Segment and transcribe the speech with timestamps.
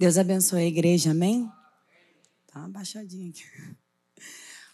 [0.00, 1.46] Deus abençoe a igreja, amém?
[2.46, 3.44] Tá uma baixadinha aqui.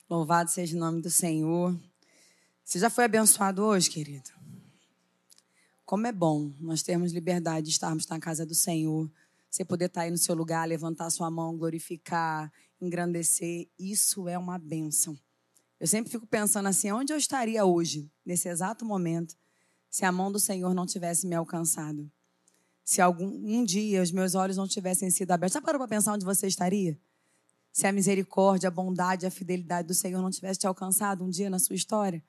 [0.09, 1.77] Louvado seja o nome do Senhor.
[2.65, 4.31] Você já foi abençoado hoje, querido?
[5.85, 9.11] Como é bom nós termos liberdade de estarmos na casa do Senhor.
[9.51, 13.69] Você poder estar aí no seu lugar, levantar sua mão, glorificar, engrandecer.
[13.77, 15.19] Isso é uma bênção.
[15.81, 19.35] Eu sempre fico pensando assim, onde eu estaria hoje, nesse exato momento,
[19.91, 22.09] se a mão do Senhor não tivesse me alcançado?
[22.87, 26.13] Se algum um dia os meus olhos não tivessem sido abertos, já parou para pensar
[26.13, 26.97] onde você estaria?
[27.73, 31.51] Se a misericórdia, a bondade, a fidelidade do Senhor não tivesse te alcançado um dia
[31.51, 32.23] na sua história?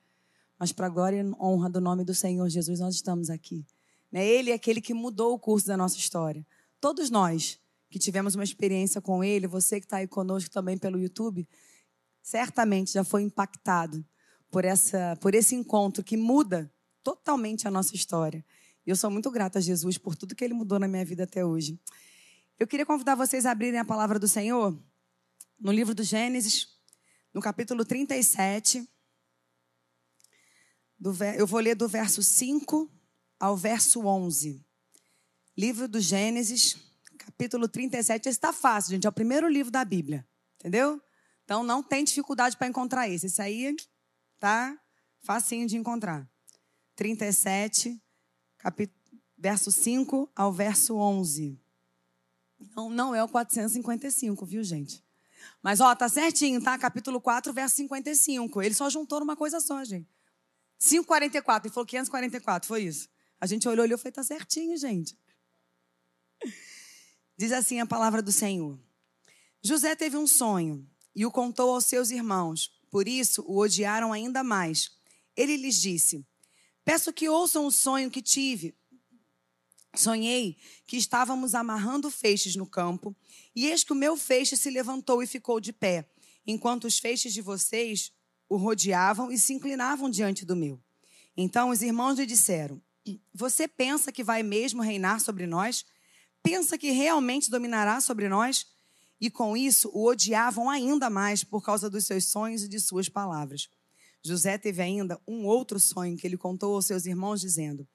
[0.58, 3.64] Mas para a glória e honra do nome do Senhor Jesus, nós estamos aqui.
[4.10, 4.26] Né?
[4.26, 6.44] Ele é aquele que mudou o curso da nossa história.
[6.80, 10.98] Todos nós que tivemos uma experiência com Ele, você que está aí conosco também pelo
[10.98, 11.48] YouTube,
[12.20, 14.04] certamente já foi impactado
[14.50, 16.68] por, essa, por esse encontro que muda
[17.04, 18.44] totalmente a nossa história.
[18.88, 21.24] E eu sou muito grata a Jesus por tudo que Ele mudou na minha vida
[21.24, 21.78] até hoje.
[22.58, 24.82] Eu queria convidar vocês a abrirem a palavra do Senhor
[25.60, 26.68] no livro do Gênesis,
[27.34, 28.88] no capítulo 37.
[30.98, 32.90] Do, eu vou ler do verso 5
[33.38, 34.64] ao verso 11.
[35.54, 36.78] Livro do Gênesis,
[37.18, 38.26] capítulo 37.
[38.26, 39.06] Esse está fácil, gente.
[39.06, 40.26] É o primeiro livro da Bíblia.
[40.58, 40.98] Entendeu?
[41.44, 43.26] Então não tem dificuldade para encontrar esse.
[43.26, 43.76] Esse aí
[44.38, 44.80] tá
[45.20, 46.26] facinho de encontrar.
[46.96, 48.00] 37,
[49.36, 51.60] verso 5 ao verso 11.
[52.74, 55.04] Não, não é o 455, viu, gente?
[55.62, 56.76] Mas, ó, tá certinho, tá?
[56.76, 58.62] Capítulo 4, verso 55.
[58.62, 60.08] Ele só juntou numa coisa só, gente.
[60.78, 61.68] 544.
[61.68, 63.08] Ele falou 544, foi isso.
[63.40, 65.16] A gente olhou, olhou e falou, tá certinho, gente.
[67.36, 68.78] Diz assim a palavra do Senhor.
[69.62, 72.72] José teve um sonho e o contou aos seus irmãos.
[72.90, 74.90] Por isso o odiaram ainda mais.
[75.36, 76.26] Ele lhes disse:
[76.88, 78.74] Peço que ouçam o sonho que tive.
[79.94, 83.14] Sonhei que estávamos amarrando feixes no campo,
[83.54, 86.08] e eis que o meu feixe se levantou e ficou de pé,
[86.46, 88.10] enquanto os feixes de vocês
[88.48, 90.80] o rodeavam e se inclinavam diante do meu.
[91.36, 92.80] Então os irmãos lhe disseram:
[93.34, 95.84] Você pensa que vai mesmo reinar sobre nós?
[96.42, 98.66] Pensa que realmente dominará sobre nós?
[99.20, 103.10] E com isso o odiavam ainda mais por causa dos seus sonhos e de suas
[103.10, 103.68] palavras.
[104.22, 107.86] José teve ainda um outro sonho que ele contou aos seus irmãos, dizendo: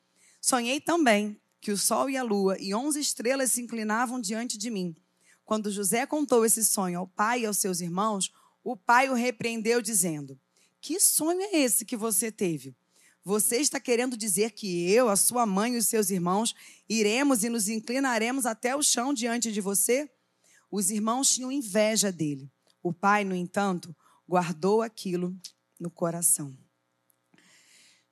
[0.41, 4.69] Sonhei também que o sol e a lua e onze estrelas se inclinavam diante de
[4.69, 4.95] mim.
[5.45, 8.31] Quando José contou esse sonho ao pai e aos seus irmãos,
[8.63, 10.39] o pai o repreendeu, dizendo:
[10.81, 12.75] Que sonho é esse que você teve?
[13.25, 16.53] Você está querendo dizer que eu, a sua mãe e os seus irmãos
[16.89, 20.09] iremos e nos inclinaremos até o chão diante de você?
[20.69, 22.51] Os irmãos tinham inveja dele.
[22.81, 23.95] O pai, no entanto,
[24.27, 25.33] guardou aquilo
[25.79, 26.55] no coração.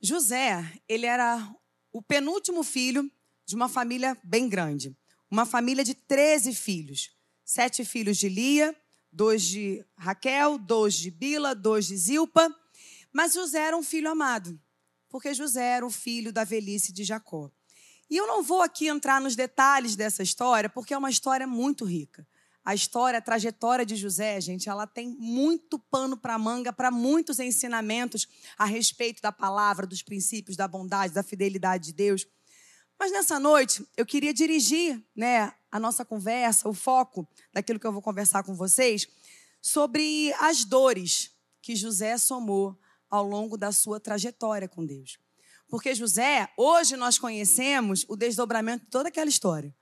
[0.01, 1.53] José, ele era
[1.91, 3.09] o penúltimo filho
[3.45, 4.95] de uma família bem grande.
[5.29, 7.11] Uma família de 13 filhos.
[7.45, 8.75] Sete filhos de Lia,
[9.11, 12.49] dois de Raquel, dois de Bila, dois de Zilpa.
[13.11, 14.59] Mas José era um filho amado,
[15.09, 17.51] porque José era o filho da velhice de Jacó.
[18.09, 21.85] E eu não vou aqui entrar nos detalhes dessa história, porque é uma história muito
[21.85, 22.27] rica.
[22.63, 27.39] A história, a trajetória de José, gente, ela tem muito pano para manga, para muitos
[27.39, 28.27] ensinamentos
[28.57, 32.27] a respeito da palavra, dos princípios, da bondade, da fidelidade de Deus.
[32.99, 37.91] Mas nessa noite, eu queria dirigir né, a nossa conversa, o foco daquilo que eu
[37.91, 39.07] vou conversar com vocês,
[39.59, 41.31] sobre as dores
[41.63, 42.79] que José somou
[43.09, 45.17] ao longo da sua trajetória com Deus.
[45.67, 49.73] Porque José, hoje nós conhecemos o desdobramento de toda aquela história.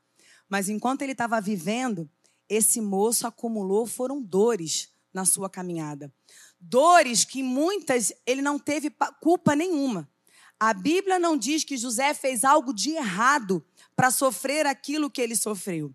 [0.48, 2.10] Mas enquanto ele estava vivendo,
[2.50, 6.12] esse moço acumulou foram dores na sua caminhada.
[6.60, 10.10] Dores que muitas ele não teve culpa nenhuma.
[10.60, 13.64] A Bíblia não diz que José fez algo de errado
[13.96, 15.94] para sofrer aquilo que ele sofreu.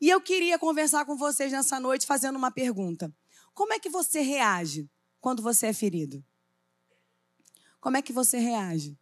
[0.00, 3.12] E eu queria conversar com vocês nessa noite fazendo uma pergunta.
[3.52, 4.88] Como é que você reage
[5.20, 6.24] quando você é ferido?
[7.80, 8.96] Como é que você reage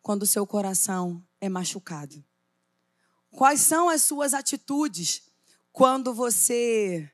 [0.00, 2.24] quando o seu coração é machucado?
[3.30, 5.27] Quais são as suas atitudes
[5.78, 7.08] quando você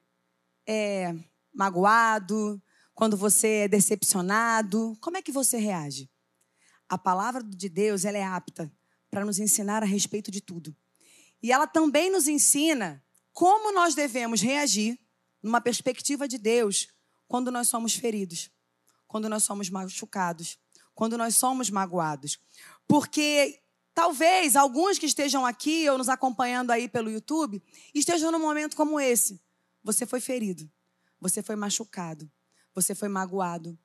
[0.66, 1.14] é
[1.52, 2.62] magoado,
[2.94, 6.10] quando você é decepcionado, como é que você reage?
[6.88, 8.72] A palavra de Deus, ela é apta
[9.10, 10.74] para nos ensinar a respeito de tudo.
[11.42, 13.04] E ela também nos ensina
[13.34, 14.98] como nós devemos reagir
[15.42, 16.88] numa perspectiva de Deus
[17.28, 18.50] quando nós somos feridos,
[19.06, 20.58] quando nós somos machucados,
[20.94, 22.38] quando nós somos magoados.
[22.88, 23.62] Porque
[23.94, 27.62] Talvez alguns que estejam aqui ou nos acompanhando aí pelo YouTube
[27.94, 29.40] estejam num momento como esse.
[29.84, 30.68] Você foi ferido,
[31.20, 32.28] você foi machucado,
[32.74, 33.78] você foi magoado.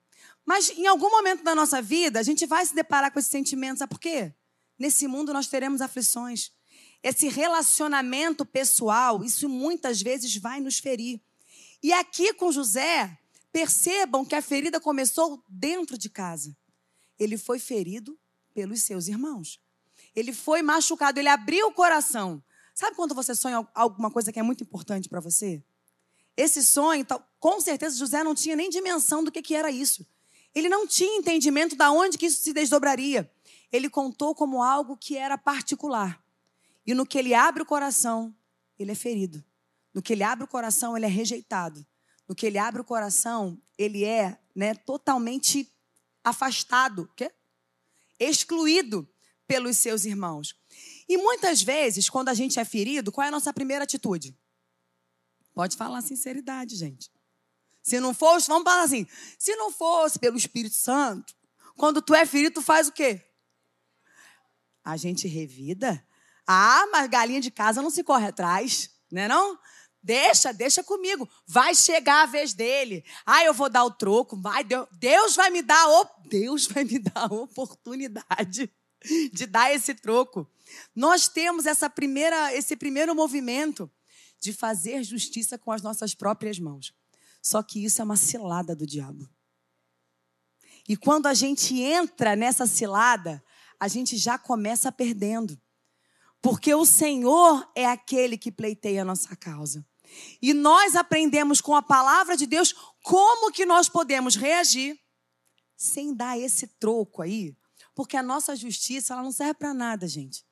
[0.43, 3.79] Mas em algum momento da nossa vida, a gente vai se deparar com esses sentimentos.
[3.79, 4.33] Sabe por quê?
[4.79, 6.51] Nesse mundo nós teremos aflições.
[7.03, 11.21] esse relacionamento pessoal, isso muitas vezes vai nos ferir.
[11.83, 13.17] E aqui com José,
[13.51, 16.57] percebam que a ferida começou dentro de casa.
[17.17, 18.19] Ele foi ferido
[18.53, 19.59] pelos seus irmãos.
[20.15, 22.43] Ele foi machucado, ele abriu o coração.
[22.73, 25.63] Sabe quando você sonha alguma coisa que é muito importante para você?
[26.35, 27.05] Esse sonho,
[27.39, 30.05] com certeza José não tinha nem dimensão do que, que era isso.
[30.55, 33.29] Ele não tinha entendimento de onde que isso se desdobraria.
[33.71, 36.23] Ele contou como algo que era particular.
[36.87, 38.33] E no que ele abre o coração,
[38.77, 39.43] ele é ferido.
[39.93, 41.85] No que ele abre o coração, ele é rejeitado.
[42.27, 45.71] No que ele abre o coração, ele é né, totalmente
[46.23, 47.31] afastado, quê?
[48.19, 49.07] excluído
[49.49, 50.55] pelos seus irmãos.
[51.07, 54.37] E muitas vezes, quando a gente é ferido, qual é a nossa primeira atitude?
[55.55, 57.11] Pode falar sinceridade, gente.
[57.81, 59.07] Se não fosse, vamos falar assim,
[59.39, 61.35] se não fosse pelo Espírito Santo,
[61.75, 63.25] quando tu é ferido, tu faz o quê?
[64.83, 66.05] A gente revida.
[66.45, 69.57] Ah, mas galinha de casa não se corre atrás, né não?
[70.01, 71.27] Deixa, deixa comigo.
[71.47, 73.03] Vai chegar a vez dele.
[73.25, 74.39] Ah, eu vou dar o troco.
[74.39, 75.87] Vai, Deus vai me dar,
[76.27, 78.71] Deus vai me dar a oportunidade
[79.33, 80.49] de dar esse troco.
[80.95, 83.89] Nós temos essa primeira, esse primeiro movimento
[84.39, 86.93] de fazer justiça com as nossas próprias mãos.
[87.41, 89.29] Só que isso é uma cilada do diabo.
[90.87, 93.43] E quando a gente entra nessa cilada,
[93.79, 95.59] a gente já começa perdendo.
[96.41, 99.85] Porque o Senhor é aquele que pleiteia a nossa causa.
[100.41, 102.73] E nós aprendemos com a palavra de Deus
[103.03, 104.99] como que nós podemos reagir
[105.77, 107.55] sem dar esse troco aí.
[107.99, 110.45] Porque a nossa justiça ela não serve para nada, gente.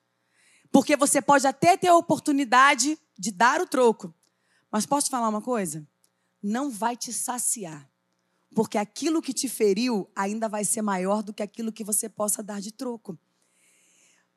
[0.70, 4.14] Porque você pode até ter a oportunidade de dar o troco.
[4.70, 5.88] Mas posso te falar uma coisa?
[6.44, 7.90] Não vai te saciar.
[8.54, 12.44] Porque aquilo que te feriu ainda vai ser maior do que aquilo que você possa
[12.44, 13.18] dar de troco.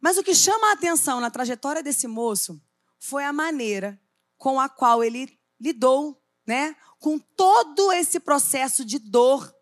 [0.00, 2.62] Mas o que chama a atenção na trajetória desse moço
[2.96, 4.00] foi a maneira
[4.38, 9.52] com a qual ele lidou, né, com todo esse processo de dor,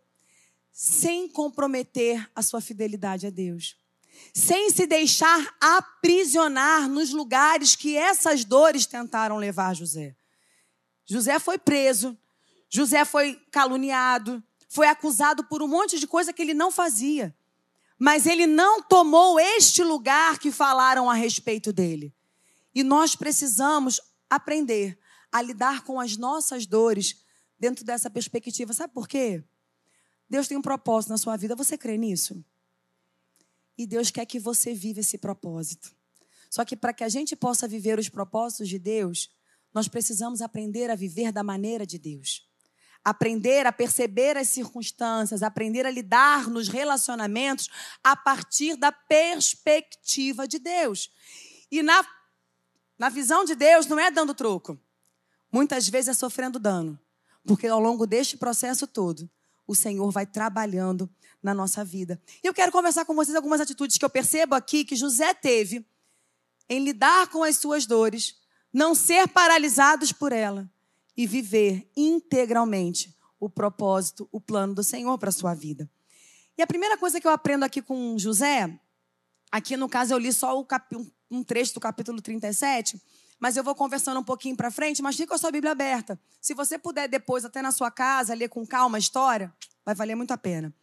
[0.80, 3.76] sem comprometer a sua fidelidade a Deus,
[4.32, 10.14] sem se deixar aprisionar nos lugares que essas dores tentaram levar José.
[11.04, 12.16] José foi preso,
[12.70, 17.34] José foi caluniado, foi acusado por um monte de coisa que ele não fazia.
[17.98, 22.14] Mas ele não tomou este lugar que falaram a respeito dele.
[22.72, 24.96] E nós precisamos aprender
[25.32, 27.16] a lidar com as nossas dores
[27.58, 28.72] dentro dessa perspectiva.
[28.72, 29.42] Sabe por quê?
[30.28, 31.54] Deus tem um propósito na sua vida.
[31.56, 32.44] Você crê nisso?
[33.76, 35.94] E Deus quer que você viva esse propósito.
[36.50, 39.30] Só que para que a gente possa viver os propósitos de Deus,
[39.72, 42.48] nós precisamos aprender a viver da maneira de Deus
[43.04, 47.68] aprender a perceber as circunstâncias, aprender a lidar nos relacionamentos
[48.04, 51.10] a partir da perspectiva de Deus.
[51.70, 52.04] E na,
[52.98, 54.78] na visão de Deus não é dando troco.
[55.50, 56.98] Muitas vezes é sofrendo dano.
[57.46, 59.30] Porque ao longo deste processo todo,
[59.68, 61.08] o Senhor vai trabalhando
[61.42, 62.20] na nossa vida.
[62.42, 65.86] Eu quero conversar com vocês algumas atitudes que eu percebo aqui que José teve
[66.68, 68.36] em lidar com as suas dores,
[68.72, 70.68] não ser paralisados por ela
[71.14, 75.88] e viver integralmente o propósito, o plano do Senhor para a sua vida.
[76.56, 78.80] E a primeira coisa que eu aprendo aqui com José,
[79.52, 80.66] aqui no caso eu li só
[81.30, 83.00] um trecho do capítulo 37,
[83.38, 86.20] mas eu vou conversando um pouquinho para frente, mas fica a sua Bíblia aberta.
[86.40, 89.52] Se você puder depois, até na sua casa, ler com calma a história,
[89.84, 90.74] vai valer muito a pena.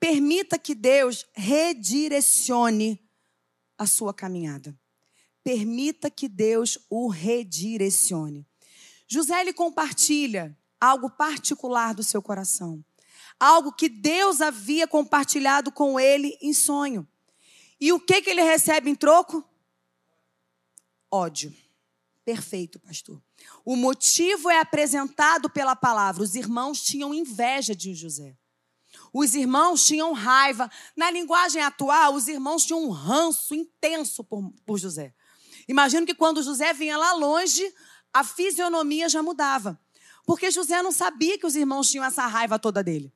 [0.00, 3.00] Permita que Deus redirecione
[3.78, 4.76] a sua caminhada.
[5.42, 8.46] Permita que Deus o redirecione.
[9.06, 12.84] José ele compartilha algo particular do seu coração,
[13.38, 17.06] algo que Deus havia compartilhado com ele em sonho.
[17.80, 19.44] E o que que ele recebe em troco?
[21.10, 21.54] Ódio.
[22.24, 23.22] Perfeito, pastor.
[23.64, 26.22] O motivo é apresentado pela palavra.
[26.22, 28.36] Os irmãos tinham inveja de José.
[29.12, 30.70] Os irmãos tinham raiva.
[30.96, 35.14] Na linguagem atual, os irmãos tinham um ranço intenso por, por José.
[35.68, 37.62] Imagino que quando José vinha lá longe,
[38.12, 39.78] a fisionomia já mudava.
[40.24, 43.12] Porque José não sabia que os irmãos tinham essa raiva toda dele.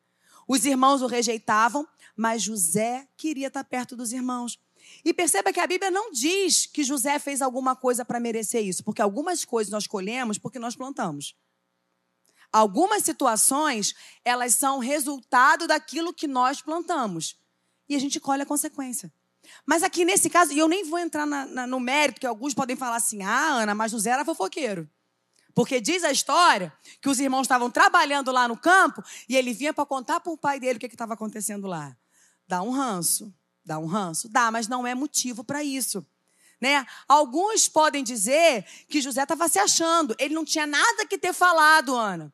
[0.47, 4.59] Os irmãos o rejeitavam, mas José queria estar perto dos irmãos.
[5.05, 8.85] E perceba que a Bíblia não diz que José fez alguma coisa para merecer isso,
[8.85, 11.35] porque algumas coisas nós colhemos porque nós plantamos.
[12.53, 17.37] Algumas situações, elas são resultado daquilo que nós plantamos.
[17.89, 19.13] E a gente colhe a consequência.
[19.67, 22.55] Mas aqui nesse caso, e eu nem vou entrar na, na, no mérito, que alguns
[22.55, 24.89] podem falar assim: ah, Ana, mas José era fofoqueiro.
[25.55, 29.75] Porque diz a história que os irmãos estavam trabalhando lá no campo e ele vinha
[29.75, 31.97] para contar para o pai dele o que estava acontecendo lá.
[32.47, 33.35] Dá um ranço.
[33.69, 34.31] Dá um ranço?
[34.31, 36.05] Dá, mas não é motivo para isso.
[36.59, 36.87] Né?
[37.07, 41.95] Alguns podem dizer que José estava se achando, ele não tinha nada que ter falado,
[41.95, 42.33] Ana.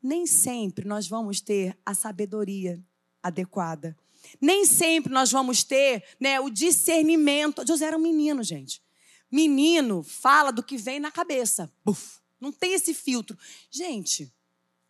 [0.00, 2.80] Nem sempre nós vamos ter a sabedoria
[3.20, 3.96] adequada.
[4.40, 7.66] Nem sempre nós vamos ter né, o discernimento.
[7.66, 8.80] José era um menino, gente.
[9.28, 11.68] Menino fala do que vem na cabeça.
[11.84, 13.36] Buf, não tem esse filtro.
[13.68, 14.32] Gente,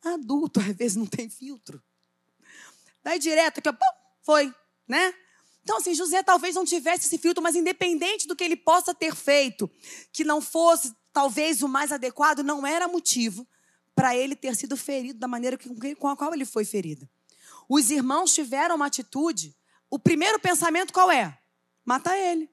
[0.04, 1.82] adulto às vezes não tem filtro.
[3.02, 3.74] Daí direto aqui, ó,
[4.22, 4.54] foi,
[4.86, 5.14] né?
[5.66, 9.16] Então, assim, José talvez não tivesse esse filtro, mas independente do que ele possa ter
[9.16, 9.68] feito,
[10.12, 13.44] que não fosse talvez o mais adequado, não era motivo
[13.92, 15.58] para ele ter sido ferido da maneira
[15.98, 17.08] com a qual ele foi ferido.
[17.68, 19.56] Os irmãos tiveram uma atitude.
[19.90, 21.36] O primeiro pensamento qual é?
[21.84, 22.48] Mata ele.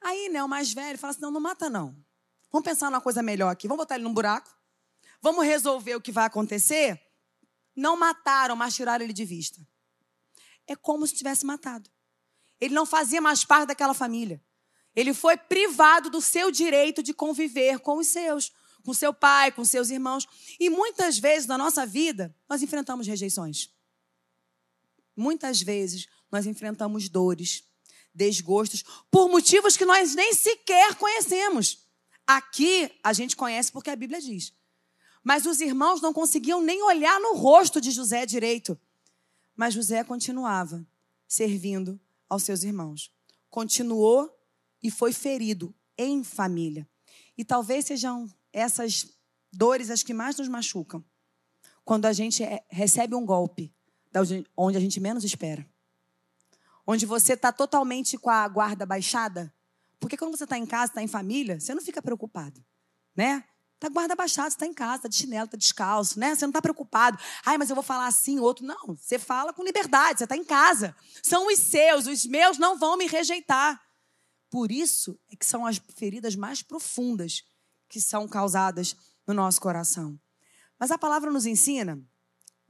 [0.00, 1.96] Aí, né, o mais velho fala assim: não, não mata não.
[2.50, 3.68] Vamos pensar numa coisa melhor aqui.
[3.68, 4.50] Vamos botar ele num buraco.
[5.22, 7.00] Vamos resolver o que vai acontecer.
[7.76, 9.64] Não mataram, mas tiraram ele de vista
[10.70, 11.90] é como se tivesse matado.
[12.60, 14.40] Ele não fazia mais parte daquela família.
[14.94, 18.52] Ele foi privado do seu direito de conviver com os seus,
[18.84, 20.28] com seu pai, com seus irmãos.
[20.60, 23.70] E muitas vezes na nossa vida, nós enfrentamos rejeições.
[25.16, 27.64] Muitas vezes nós enfrentamos dores,
[28.14, 31.88] desgostos, por motivos que nós nem sequer conhecemos.
[32.24, 34.52] Aqui a gente conhece porque a Bíblia diz.
[35.24, 38.80] Mas os irmãos não conseguiam nem olhar no rosto de José direito.
[39.60, 40.86] Mas José continuava
[41.28, 42.00] servindo
[42.30, 43.12] aos seus irmãos.
[43.50, 44.34] Continuou
[44.82, 46.88] e foi ferido em família.
[47.36, 49.12] E talvez sejam essas
[49.52, 51.04] dores as que mais nos machucam.
[51.84, 53.70] Quando a gente é, recebe um golpe
[54.56, 55.68] onde a gente menos espera.
[56.86, 59.54] Onde você está totalmente com a guarda baixada.
[59.98, 62.64] Porque quando você está em casa, está em família, você não fica preocupado.
[63.14, 63.44] Né?
[63.80, 66.34] Tá guarda baixada, você está em casa, tá de chinelo, tá descalço, né?
[66.34, 67.18] Você não está preocupado.
[67.46, 68.64] Ai, mas eu vou falar assim, outro.
[68.64, 70.94] Não, você fala com liberdade, você está em casa.
[71.22, 73.80] São os seus, os meus não vão me rejeitar.
[74.50, 77.42] Por isso é que são as feridas mais profundas
[77.88, 78.94] que são causadas
[79.26, 80.20] no nosso coração.
[80.78, 81.98] Mas a palavra nos ensina,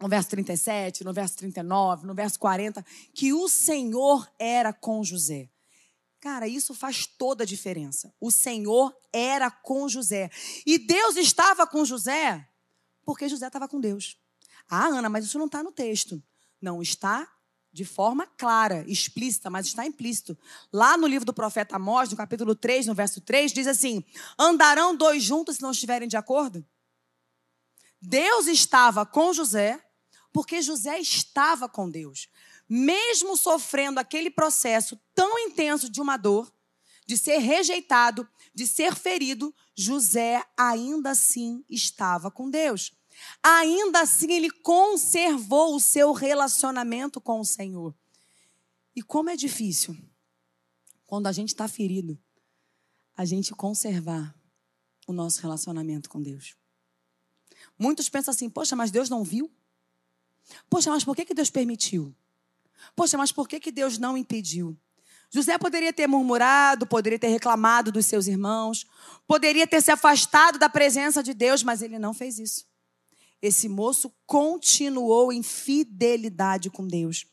[0.00, 5.50] no verso 37, no verso 39, no verso 40, que o Senhor era com José.
[6.21, 8.12] Cara, isso faz toda a diferença.
[8.21, 10.31] O Senhor era com José.
[10.67, 12.47] E Deus estava com José
[13.05, 14.19] porque José estava com Deus.
[14.69, 16.23] Ah, Ana, mas isso não está no texto.
[16.61, 17.27] Não está
[17.73, 20.37] de forma clara, explícita, mas está implícito.
[20.73, 24.05] Lá no livro do profeta Amós, no capítulo 3, no verso 3, diz assim:
[24.39, 26.67] Andarão dois juntos se não estiverem de acordo?
[28.00, 29.83] Deus estava com José
[30.33, 32.29] porque José estava com Deus
[32.73, 36.55] mesmo sofrendo aquele processo tão intenso de uma dor,
[37.05, 42.93] de ser rejeitado, de ser ferido, José ainda assim estava com Deus.
[43.43, 47.93] Ainda assim, ele conservou o seu relacionamento com o Senhor.
[48.95, 49.97] E como é difícil,
[51.05, 52.17] quando a gente está ferido,
[53.17, 54.33] a gente conservar
[55.09, 56.55] o nosso relacionamento com Deus.
[57.77, 59.50] Muitos pensam assim: poxa, mas Deus não viu?
[60.69, 62.15] Poxa, mas por que, Deus permitiu?
[62.94, 64.76] Poxa, mas por que, que Deus não impediu?
[65.32, 68.84] José poderia ter murmurado, poderia ter reclamado dos seus irmãos,
[69.28, 72.66] poderia ter se afastado da presença de Deus, mas ele não fez isso.
[73.40, 77.26] Esse moço continuou em fidelidade com Deus.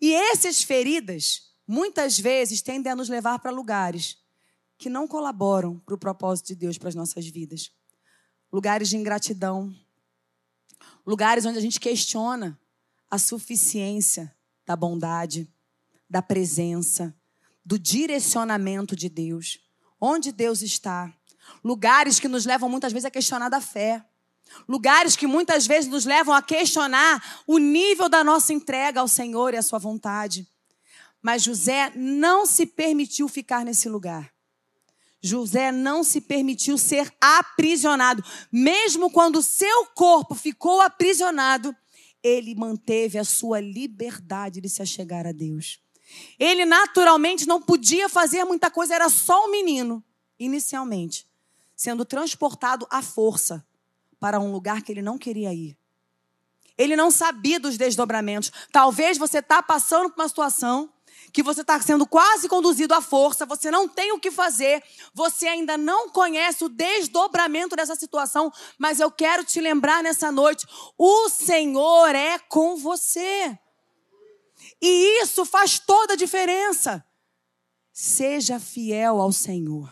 [0.00, 4.18] E essas feridas, muitas vezes, tendem a nos levar para lugares
[4.76, 7.72] que não colaboram para o propósito de Deus para as nossas vidas.
[8.52, 9.74] Lugares de ingratidão,
[11.06, 12.58] lugares onde a gente questiona
[13.10, 14.34] a suficiência
[14.70, 15.52] da bondade,
[16.08, 17.12] da presença,
[17.64, 19.58] do direcionamento de Deus.
[20.00, 21.12] Onde Deus está?
[21.64, 24.04] Lugares que nos levam muitas vezes a questionar da fé.
[24.68, 29.52] Lugares que muitas vezes nos levam a questionar o nível da nossa entrega ao Senhor
[29.52, 30.46] e à sua vontade.
[31.20, 34.32] Mas José não se permitiu ficar nesse lugar.
[35.20, 38.24] José não se permitiu ser aprisionado.
[38.52, 41.74] Mesmo quando seu corpo ficou aprisionado,
[42.22, 45.80] ele manteve a sua liberdade de se achegar a Deus.
[46.38, 50.04] Ele naturalmente não podia fazer muita coisa, era só um menino,
[50.38, 51.26] inicialmente,
[51.76, 53.64] sendo transportado à força
[54.18, 55.76] para um lugar que ele não queria ir.
[56.76, 58.50] Ele não sabia dos desdobramentos.
[58.72, 60.90] Talvez você está passando por uma situação
[61.32, 64.82] que você está sendo quase conduzido à força, você não tem o que fazer,
[65.14, 70.66] você ainda não conhece o desdobramento dessa situação, mas eu quero te lembrar nessa noite:
[70.98, 73.58] o Senhor é com você.
[74.80, 77.04] E isso faz toda a diferença.
[77.92, 79.90] Seja fiel ao Senhor.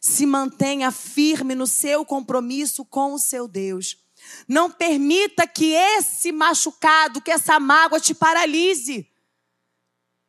[0.00, 3.96] Se mantenha firme no seu compromisso com o seu Deus.
[4.48, 9.08] Não permita que esse machucado, que essa mágoa te paralise.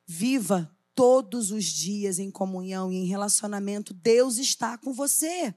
[0.07, 5.53] Viva todos os dias em comunhão e em relacionamento, Deus está com você.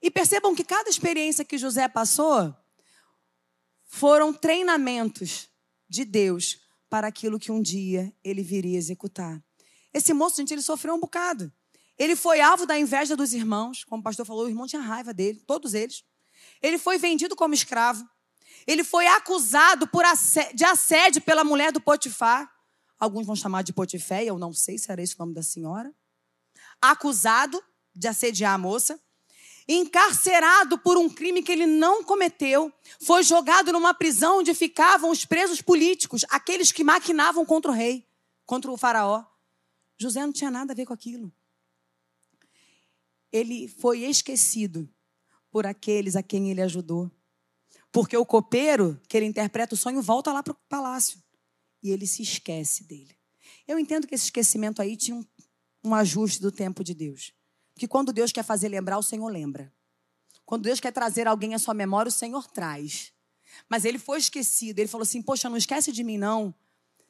[0.00, 2.54] E percebam que cada experiência que José passou
[3.84, 5.48] foram treinamentos
[5.88, 9.42] de Deus para aquilo que um dia ele viria executar.
[9.92, 11.52] Esse moço, gente, ele sofreu um bocado.
[11.98, 15.12] Ele foi alvo da inveja dos irmãos, como o pastor falou, o irmão tinha raiva
[15.12, 16.04] dele, todos eles.
[16.62, 18.08] Ele foi vendido como escravo.
[18.66, 22.48] Ele foi acusado por assédio, de assédio pela mulher do Potifar.
[22.98, 25.94] Alguns vão chamar de Potiféia, eu não sei se era esse o nome da senhora.
[26.80, 27.62] Acusado
[27.94, 29.00] de assediar a moça
[29.68, 35.26] encarcerado por um crime que ele não cometeu, foi jogado numa prisão onde ficavam os
[35.26, 38.08] presos políticos, aqueles que maquinavam contra o rei,
[38.46, 39.22] contra o faraó.
[39.98, 41.30] José não tinha nada a ver com aquilo.
[43.30, 44.88] Ele foi esquecido
[45.50, 47.10] por aqueles a quem ele ajudou.
[47.92, 51.22] Porque o copeiro, que ele interpreta o sonho, volta lá para o palácio.
[51.82, 53.16] E ele se esquece dele.
[53.66, 55.24] Eu entendo que esse esquecimento aí tinha um,
[55.84, 57.32] um ajuste do tempo de Deus.
[57.74, 59.72] Porque quando Deus quer fazer lembrar, o Senhor lembra.
[60.44, 63.12] Quando Deus quer trazer alguém à sua memória, o Senhor traz.
[63.68, 64.78] Mas ele foi esquecido.
[64.78, 66.54] Ele falou assim: Poxa, não esquece de mim, não.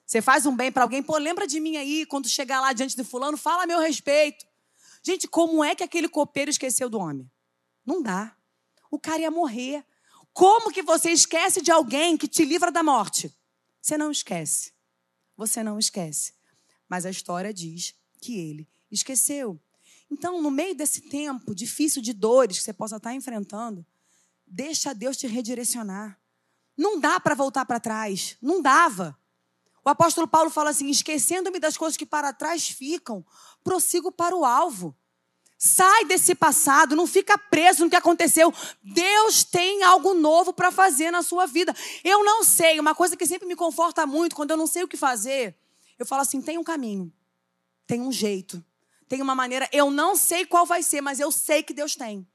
[0.04, 2.06] Você faz um bem para alguém, pô, lembra de mim aí.
[2.06, 4.46] Quando chegar lá diante de Fulano, fala a meu respeito.
[5.02, 7.30] Gente, como é que aquele copeiro esqueceu do homem?
[7.84, 8.34] Não dá.
[8.90, 9.84] O cara ia morrer.
[10.32, 13.32] Como que você esquece de alguém que te livra da morte?
[13.80, 14.73] Você não esquece.
[15.37, 16.32] Você não esquece.
[16.88, 19.61] Mas a história diz que ele esqueceu.
[20.11, 23.85] Então, no meio desse tempo difícil de dores que você possa estar enfrentando,
[24.47, 26.18] deixa Deus te redirecionar.
[26.76, 28.37] Não dá para voltar para trás.
[28.40, 29.18] Não dava.
[29.85, 33.25] O apóstolo Paulo fala assim: esquecendo-me das coisas que para trás ficam,
[33.62, 34.97] prossigo para o alvo.
[35.58, 38.54] Sai desse passado, não fica preso no que aconteceu.
[38.82, 41.74] Deus tem algo novo para fazer na sua vida.
[42.04, 44.88] Eu não sei, uma coisa que sempre me conforta muito, quando eu não sei o
[44.88, 45.56] que fazer,
[45.98, 47.12] eu falo assim: tem um caminho,
[47.86, 48.64] tem um jeito
[49.08, 52.28] tem uma maneira, eu não sei qual vai ser, mas eu sei que Deus tem.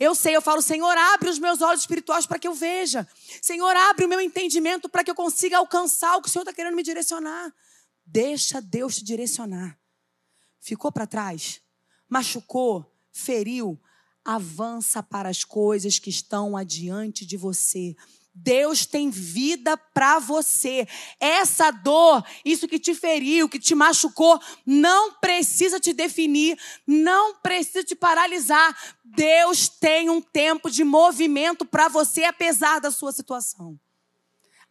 [0.00, 3.06] Eu sei, eu falo, Senhor, abre os meus olhos espirituais para que eu veja.
[3.42, 6.52] Senhor, abre o meu entendimento para que eu consiga alcançar o que o Senhor está
[6.52, 7.54] querendo me direcionar.
[8.04, 9.78] Deixa Deus te direcionar.
[10.58, 11.60] Ficou para trás?
[12.08, 12.90] Machucou?
[13.12, 13.80] Feriu?
[14.24, 17.94] Avança para as coisas que estão adiante de você.
[18.34, 20.88] Deus tem vida para você.
[21.20, 27.84] Essa dor, isso que te feriu, que te machucou, não precisa te definir, não precisa
[27.84, 28.76] te paralisar.
[29.04, 33.78] Deus tem um tempo de movimento para você, apesar da sua situação,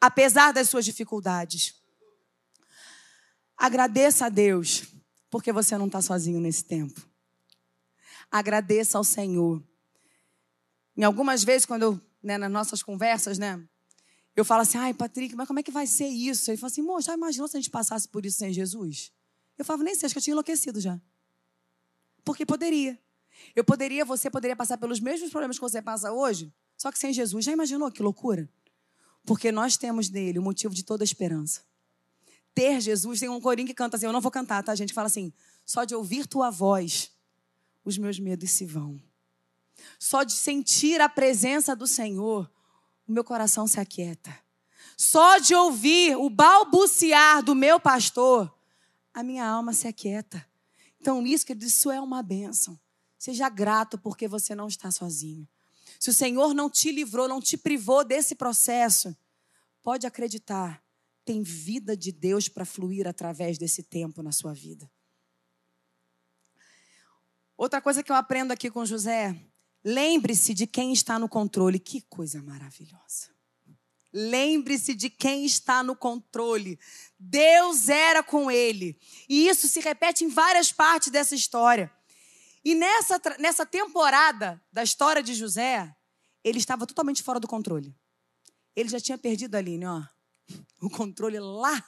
[0.01, 1.73] apesar das suas dificuldades.
[3.55, 4.83] Agradeça a Deus,
[5.29, 7.12] porque você não está sozinho nesse tempo.
[8.33, 9.63] Agradeça ao Senhor.
[10.97, 13.61] Em algumas vezes, quando eu né, nas nossas conversas, né?
[14.35, 16.49] Eu falo assim, ai, Patrick, mas como é que vai ser isso?
[16.49, 19.11] Ele fala assim, moço, já imaginou se a gente passasse por isso sem Jesus?
[19.57, 20.99] Eu falava, nem sei, acho que eu tinha enlouquecido já.
[22.23, 22.97] Porque poderia.
[23.55, 27.13] Eu poderia, você poderia passar pelos mesmos problemas que você passa hoje, só que sem
[27.13, 27.45] Jesus.
[27.45, 28.49] Já imaginou que loucura?
[29.25, 31.61] Porque nós temos nele o motivo de toda esperança.
[32.55, 34.93] Ter Jesus, tem um corinho que canta assim, eu não vou cantar, tá, gente?
[34.93, 35.33] Fala assim,
[35.65, 37.11] só de ouvir tua voz,
[37.83, 39.01] os meus medos se vão.
[39.99, 42.49] Só de sentir a presença do Senhor,
[43.07, 44.37] o meu coração se aquieta.
[44.97, 48.53] Só de ouvir o balbuciar do meu pastor,
[49.13, 50.45] a minha alma se aquieta.
[50.99, 52.79] Então, isso, que isso é uma bênção.
[53.17, 55.47] Seja grato porque você não está sozinho.
[55.99, 59.15] Se o Senhor não te livrou, não te privou desse processo,
[59.81, 60.83] pode acreditar,
[61.23, 64.89] tem vida de Deus para fluir através desse tempo na sua vida.
[67.63, 69.33] Outra coisa que eu aprendo aqui com José
[69.85, 71.79] Lembre-se de quem está no controle.
[71.79, 73.33] Que coisa maravilhosa.
[74.11, 76.77] Lembre-se de quem está no controle.
[77.17, 78.99] Deus era com ele.
[79.29, 81.89] E isso se repete em várias partes dessa história.
[82.65, 85.89] E nessa, nessa temporada da história de José,
[86.43, 87.95] ele estava totalmente fora do controle.
[88.75, 90.03] Ele já tinha perdido a linha, ó.
[90.81, 91.81] O controle lá,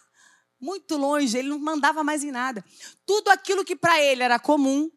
[0.57, 2.63] muito longe, ele não mandava mais em nada.
[3.05, 4.89] Tudo aquilo que para ele era comum,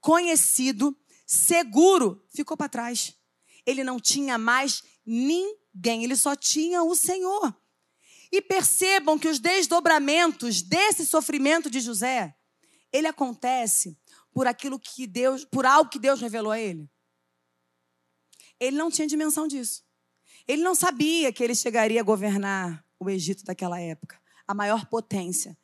[0.00, 3.14] conhecido, seguro, ficou para trás.
[3.66, 7.54] Ele não tinha mais ninguém, ele só tinha o Senhor.
[8.30, 12.34] E percebam que os desdobramentos desse sofrimento de José,
[12.92, 13.98] ele acontece
[14.32, 16.88] por aquilo que Deus, por algo que Deus revelou a ele.
[18.60, 19.84] Ele não tinha dimensão disso.
[20.46, 25.56] Ele não sabia que ele chegaria a governar o Egito daquela época, a maior potência.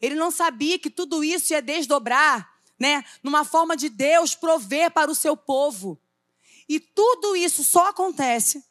[0.00, 3.04] Ele não sabia que tudo isso ia desdobrar né?
[3.22, 6.00] Numa forma de Deus prover para o seu povo.
[6.68, 8.64] E tudo isso só acontece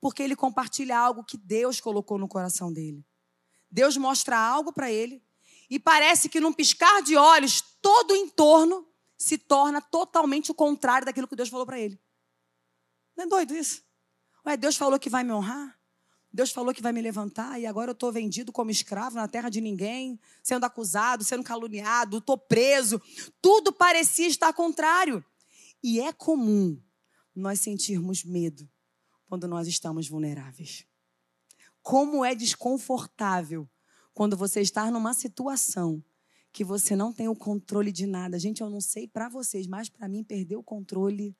[0.00, 3.04] porque ele compartilha algo que Deus colocou no coração dele.
[3.70, 5.22] Deus mostra algo para ele
[5.68, 8.86] e parece que num piscar de olhos, todo o entorno
[9.18, 12.00] se torna totalmente o contrário daquilo que Deus falou para ele.
[13.16, 13.82] Não é doido isso?
[14.46, 15.76] Ué, Deus falou que vai me honrar?
[16.36, 19.48] Deus falou que vai me levantar e agora eu estou vendido como escravo na terra
[19.48, 23.00] de ninguém, sendo acusado, sendo caluniado, estou preso.
[23.40, 25.24] Tudo parecia estar contrário.
[25.82, 26.78] E é comum
[27.34, 28.68] nós sentirmos medo
[29.26, 30.84] quando nós estamos vulneráveis.
[31.80, 33.66] Como é desconfortável
[34.12, 36.04] quando você está numa situação
[36.52, 38.38] que você não tem o controle de nada.
[38.38, 41.34] Gente, eu não sei para vocês, mas para mim perder o controle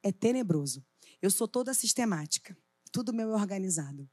[0.00, 0.86] é tenebroso.
[1.20, 2.56] Eu sou toda sistemática,
[2.92, 4.08] tudo meu é organizado.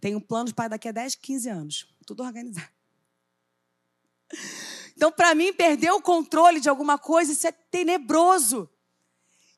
[0.00, 2.68] Tenho planos para daqui a 10, 15 anos, tudo organizado.
[4.96, 8.68] Então, para mim, perder o controle de alguma coisa, isso é tenebroso.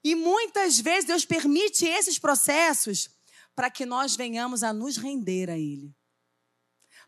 [0.03, 3.11] E muitas vezes Deus permite esses processos
[3.55, 5.95] para que nós venhamos a nos render a Ele.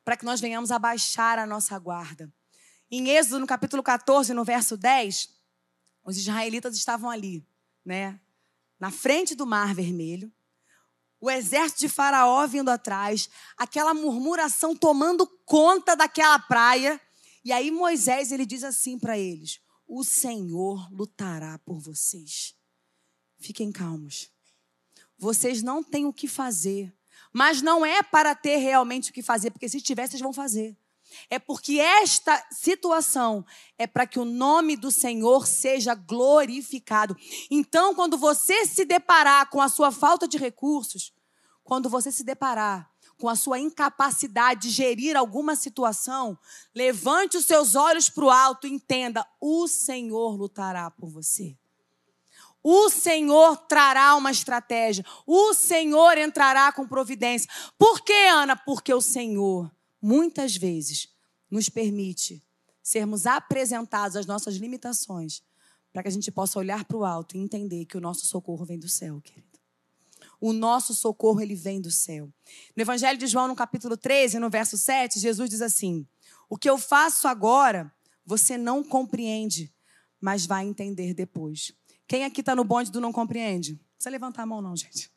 [0.05, 2.33] Para que nós venhamos a baixar a nossa guarda.
[2.90, 5.29] Em Êxodo, no capítulo 14, no verso 10,
[6.05, 7.44] os israelitas estavam ali,
[7.85, 8.20] né?
[8.79, 10.33] Na frente do Mar Vermelho.
[11.20, 17.00] O exército de Faraó vindo atrás, aquela murmuração tomando conta daquela praia.
[17.44, 22.55] E aí Moisés ele diz assim para eles: O Senhor lutará por vocês.
[23.38, 24.31] Fiquem calmos.
[25.18, 26.94] Vocês não têm o que fazer.
[27.33, 30.76] Mas não é para ter realmente o que fazer, porque se tiver, vocês vão fazer.
[31.29, 33.44] É porque esta situação
[33.79, 37.16] é para que o nome do Senhor seja glorificado.
[37.50, 41.12] Então, quando você se deparar com a sua falta de recursos,
[41.62, 46.38] quando você se deparar com a sua incapacidade de gerir alguma situação,
[46.74, 51.57] levante os seus olhos para o alto e entenda: o Senhor lutará por você.
[52.68, 55.05] O Senhor trará uma estratégia.
[55.24, 57.48] O Senhor entrará com providência.
[57.79, 58.57] Por que, Ana?
[58.57, 59.70] Porque o Senhor,
[60.07, 61.09] muitas vezes,
[61.51, 62.40] nos permite
[62.81, 65.42] sermos apresentados às nossas limitações,
[65.92, 68.64] para que a gente possa olhar para o alto e entender que o nosso socorro
[68.64, 69.59] vem do céu, querido.
[70.40, 72.33] O nosso socorro, ele vem do céu.
[72.77, 76.07] No Evangelho de João, no capítulo 13, no verso 7, Jesus diz assim:
[76.49, 77.92] O que eu faço agora,
[78.25, 79.75] você não compreende,
[80.21, 81.73] mas vai entender depois.
[82.07, 83.73] Quem aqui está no bonde do não compreende?
[83.73, 85.11] Não precisa levantar a mão, não, gente.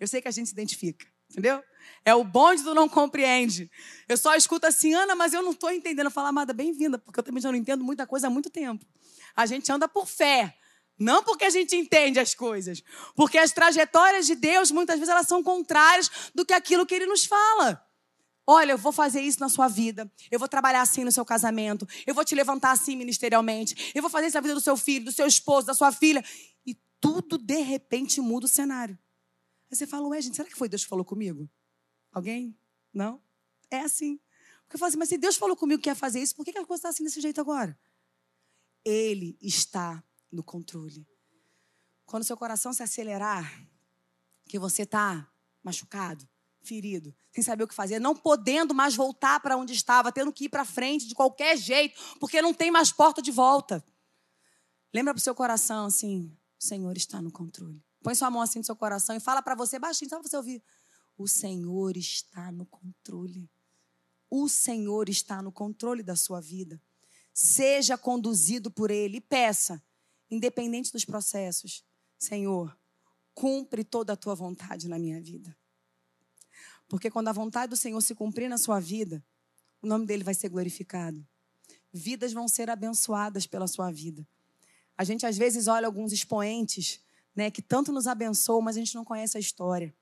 [0.00, 1.62] Eu sei que a gente se identifica, entendeu?
[2.04, 3.70] É o bonde do não compreende.
[4.08, 6.06] Eu só escuto assim, Ana, mas eu não estou entendendo.
[6.06, 8.84] Eu falo, amada, bem-vinda, porque eu também já não entendo muita coisa há muito tempo.
[9.36, 10.56] A gente anda por fé,
[10.98, 12.82] não porque a gente entende as coisas.
[13.14, 17.06] Porque as trajetórias de Deus, muitas vezes, elas são contrárias do que aquilo que Ele
[17.06, 17.84] nos fala.
[18.46, 20.10] Olha, eu vou fazer isso na sua vida.
[20.30, 21.86] Eu vou trabalhar assim no seu casamento.
[22.06, 23.92] Eu vou te levantar assim ministerialmente.
[23.94, 26.24] Eu vou fazer isso na vida do seu filho, do seu esposo, da sua filha.
[26.66, 28.98] E tudo, de repente, muda o cenário.
[29.70, 31.48] Aí você fala, ué, gente, será que foi Deus que falou comigo?
[32.12, 32.58] Alguém?
[32.92, 33.22] Não?
[33.70, 34.18] É assim.
[34.62, 36.50] Porque eu falo assim, mas se Deus falou comigo que ia fazer isso, por que
[36.50, 37.78] a coisa está assim desse jeito agora?
[38.84, 41.06] Ele está no controle.
[42.06, 43.68] Quando seu coração se acelerar,
[44.46, 45.30] que você está
[45.62, 46.26] machucado,
[46.62, 50.44] ferido, sem saber o que fazer, não podendo mais voltar para onde estava, tendo que
[50.44, 53.84] ir para frente de qualquer jeito, porque não tem mais porta de volta.
[54.92, 57.82] Lembra para o seu coração assim: o Senhor está no controle.
[58.02, 60.36] Põe sua mão assim no seu coração e fala para você baixinho, só para você
[60.36, 60.62] ouvir.
[61.16, 63.50] O Senhor está no controle.
[64.30, 66.80] O Senhor está no controle da sua vida.
[67.32, 69.82] Seja conduzido por Ele e peça,
[70.30, 71.84] independente dos processos,
[72.18, 72.76] Senhor,
[73.34, 75.56] cumpre toda a tua vontade na minha vida.
[76.88, 79.24] Porque quando a vontade do Senhor se cumprir na sua vida,
[79.80, 81.24] o nome dele vai ser glorificado.
[81.92, 84.26] Vidas vão ser abençoadas pela sua vida.
[84.96, 87.00] A gente às vezes olha alguns expoentes,
[87.38, 89.94] né, que tanto nos abençoam, mas a gente não conhece a história.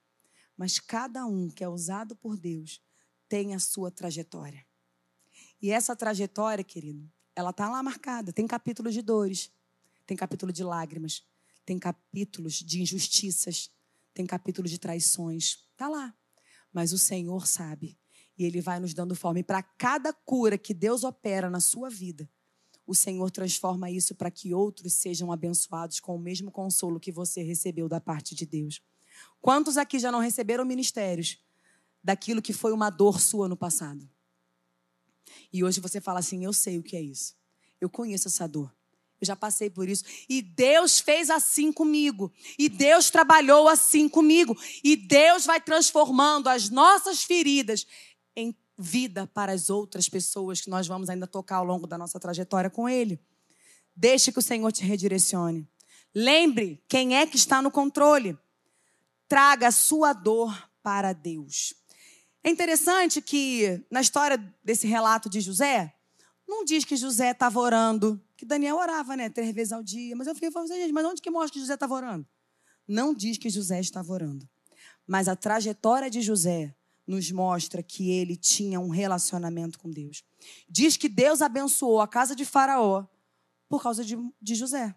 [0.57, 2.81] Mas cada um que é usado por Deus
[3.29, 4.65] tem a sua trajetória.
[5.61, 8.33] E essa trajetória, querido, ela está lá marcada.
[8.33, 9.53] Tem capítulos de dores,
[10.07, 11.27] tem capítulo de lágrimas,
[11.67, 13.71] tem capítulos de injustiças,
[14.15, 15.59] tem capítulo de traições.
[15.73, 16.17] Está lá.
[16.73, 17.99] Mas o Senhor sabe.
[18.39, 19.41] E Ele vai nos dando forma.
[19.41, 22.27] E para cada cura que Deus opera na sua vida,
[22.87, 27.43] o Senhor transforma isso para que outros sejam abençoados com o mesmo consolo que você
[27.43, 28.81] recebeu da parte de Deus.
[29.41, 31.39] Quantos aqui já não receberam ministérios
[32.03, 34.09] daquilo que foi uma dor sua no passado?
[35.53, 37.35] E hoje você fala assim: Eu sei o que é isso.
[37.81, 38.73] Eu conheço essa dor.
[39.21, 40.05] Eu já passei por isso.
[40.29, 42.33] E Deus fez assim comigo.
[42.59, 44.57] E Deus trabalhou assim comigo.
[44.85, 47.87] E Deus vai transformando as nossas feridas
[48.35, 52.21] em vida para as outras pessoas que nós vamos ainda tocar ao longo da nossa
[52.21, 53.21] trajetória com Ele.
[53.95, 55.67] Deixe que o Senhor te redirecione.
[56.15, 58.39] Lembre quem é que está no controle.
[59.29, 61.75] Traga a sua dor para Deus.
[62.45, 65.93] É interessante que na história desse relato de José,
[66.47, 70.15] não diz que José estava orando, que Daniel orava, né, três vezes ao dia.
[70.15, 72.27] Mas eu fiquei falando, gente, mas onde que mostra que José estava orando?
[72.87, 74.49] Não diz que José estava orando.
[75.07, 76.75] Mas a trajetória de José
[77.07, 80.25] nos mostra que ele tinha um relacionamento com Deus.
[80.69, 83.05] Diz que Deus abençoou a casa de Faraó
[83.69, 84.95] por causa de, de José.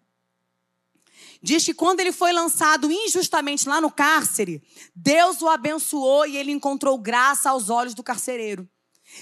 [1.41, 4.63] Diz que quando ele foi lançado injustamente lá no cárcere,
[4.95, 8.67] Deus o abençoou e ele encontrou graça aos olhos do carcereiro.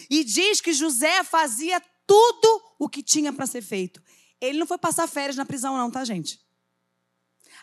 [0.09, 4.01] E diz que José fazia tudo o que tinha para ser feito.
[4.39, 6.39] Ele não foi passar férias na prisão, não, tá, gente?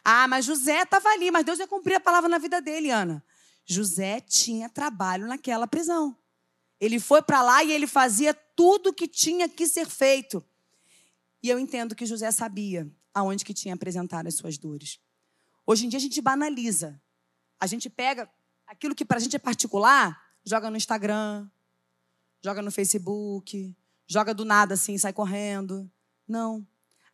[0.05, 3.25] Ah, mas José estava ali, mas Deus ia cumprir a palavra na vida dele, Ana.
[3.65, 6.17] José tinha trabalho naquela prisão.
[6.81, 10.45] Ele foi para lá e ele fazia tudo o que tinha que ser feito.
[11.43, 14.99] E eu entendo que José sabia aonde que tinha apresentado as suas dores.
[15.67, 17.01] Hoje em dia a gente banaliza.
[17.59, 18.29] A gente pega
[18.67, 21.49] aquilo que para a gente é particular, joga no Instagram,
[22.43, 23.75] joga no Facebook,
[24.07, 25.91] joga do nada assim, sai correndo.
[26.27, 26.67] Não.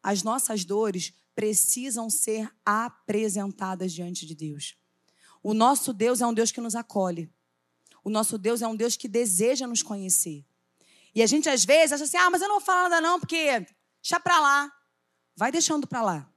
[0.02, 4.76] As nossas dores precisam ser apresentadas diante de Deus.
[5.42, 7.30] O nosso Deus é um Deus que nos acolhe.
[8.04, 10.44] O nosso Deus é um Deus que deseja nos conhecer.
[11.14, 13.18] E a gente às vezes acha assim: ah, mas eu não vou falar nada não,
[13.18, 13.66] porque
[14.02, 14.72] deixa pra lá.
[15.36, 16.30] Vai deixando para lá.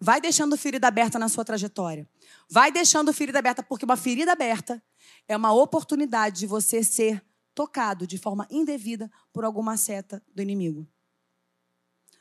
[0.00, 2.08] Vai deixando ferida aberta na sua trajetória.
[2.48, 4.82] Vai deixando ferida aberta, porque uma ferida aberta
[5.28, 10.88] é uma oportunidade de você ser tocado de forma indevida por alguma seta do inimigo.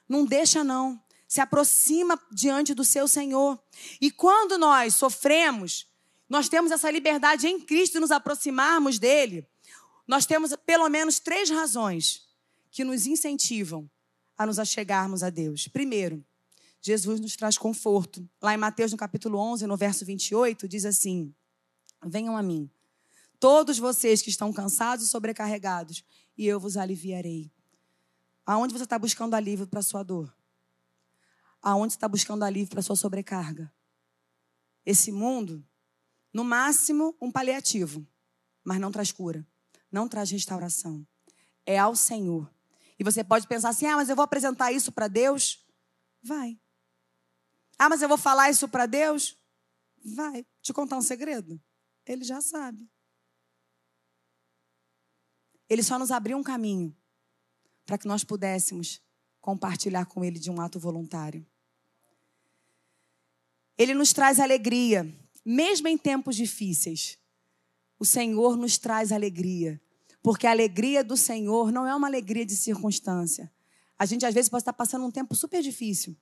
[0.08, 1.02] Não deixa, não.
[1.28, 3.60] Se aproxima diante do seu Senhor.
[4.00, 5.88] E quando nós sofremos,
[6.32, 9.46] nós temos essa liberdade em Cristo de nos aproximarmos dele.
[10.08, 12.26] Nós temos pelo menos três razões
[12.72, 13.92] que nos incentivam
[14.38, 15.68] a nos achegarmos a Deus.
[15.68, 16.26] Primeiro,
[16.82, 18.26] Jesus nos traz conforto.
[18.42, 21.36] Lá em Mateus, no capítulo 11, no verso 28, diz assim:
[22.02, 22.72] Venham a mim,
[23.38, 26.02] todos vocês que estão cansados e sobrecarregados,
[26.38, 27.52] e eu vos aliviarei.
[28.46, 30.34] Aonde você está buscando alívio para a sua dor?
[31.62, 33.70] Aonde você está buscando alívio para a sua sobrecarga?
[34.86, 35.62] Esse mundo,
[36.34, 38.08] no máximo, um paliativo,
[38.64, 39.46] mas não traz cura,
[39.92, 41.06] não traz restauração.
[41.66, 42.52] É ao Senhor
[43.02, 45.66] e você pode pensar assim: ah, mas eu vou apresentar isso para Deus?
[46.22, 46.56] Vai.
[47.80, 49.36] Ah, mas eu vou falar isso para Deus?
[50.06, 50.46] Vai.
[50.62, 51.60] Te contar um segredo?
[52.06, 52.88] Ele já sabe.
[55.68, 56.96] Ele só nos abriu um caminho
[57.88, 59.02] para que nós pudéssemos
[59.40, 61.44] compartilhar com Ele de um ato voluntário.
[63.80, 65.12] Ele nos traz alegria,
[65.46, 67.18] mesmo em tempos difíceis.
[68.00, 69.80] O Senhor nos traz alegria.
[70.24, 73.52] Porque a alegria do Senhor não é uma alegria de circunstância.
[73.98, 76.16] A gente às vezes pode estar passando um tempo super difícil,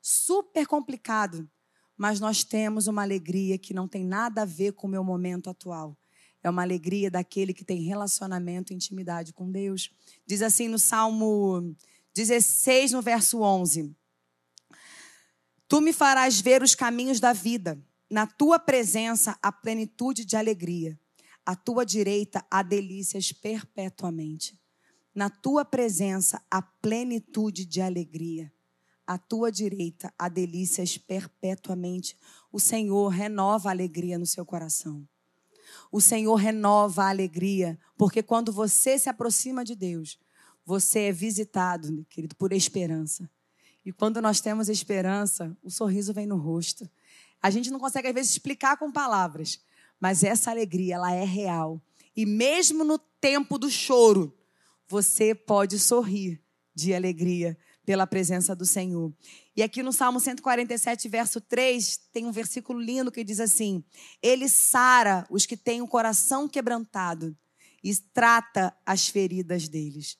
[0.00, 1.48] super complicado,
[1.96, 5.50] mas nós temos uma alegria que não tem nada a ver com o meu momento
[5.50, 5.96] atual.
[6.42, 9.90] É uma alegria daquele que tem relacionamento e intimidade com Deus.
[10.26, 11.74] Diz assim no Salmo
[12.14, 13.94] 16, no verso 11:
[15.66, 17.78] Tu me farás ver os caminhos da vida,
[18.14, 20.96] na tua presença a plenitude de alegria.
[21.44, 24.56] À tua direita há delícias perpetuamente.
[25.12, 28.52] Na tua presença há plenitude de alegria.
[29.04, 32.16] À tua direita há delícias perpetuamente.
[32.52, 35.04] O Senhor renova a alegria no seu coração.
[35.90, 40.20] O Senhor renova a alegria, porque quando você se aproxima de Deus,
[40.64, 43.28] você é visitado, querido, por esperança.
[43.84, 46.88] E quando nós temos esperança, o sorriso vem no rosto.
[47.44, 49.60] A gente não consegue, às vezes, explicar com palavras,
[50.00, 51.78] mas essa alegria, ela é real.
[52.16, 54.34] E mesmo no tempo do choro,
[54.88, 56.42] você pode sorrir
[56.74, 57.54] de alegria
[57.84, 59.12] pela presença do Senhor.
[59.54, 63.84] E aqui no Salmo 147, verso 3, tem um versículo lindo que diz assim:
[64.22, 67.36] Ele sara os que têm o coração quebrantado
[67.82, 70.16] e trata as feridas deles.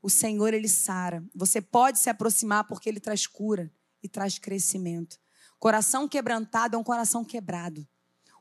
[0.00, 1.24] O Senhor, ele sara.
[1.34, 3.68] Você pode se aproximar porque ele traz cura
[4.00, 5.18] e traz crescimento.
[5.58, 7.86] Coração quebrantado é um coração quebrado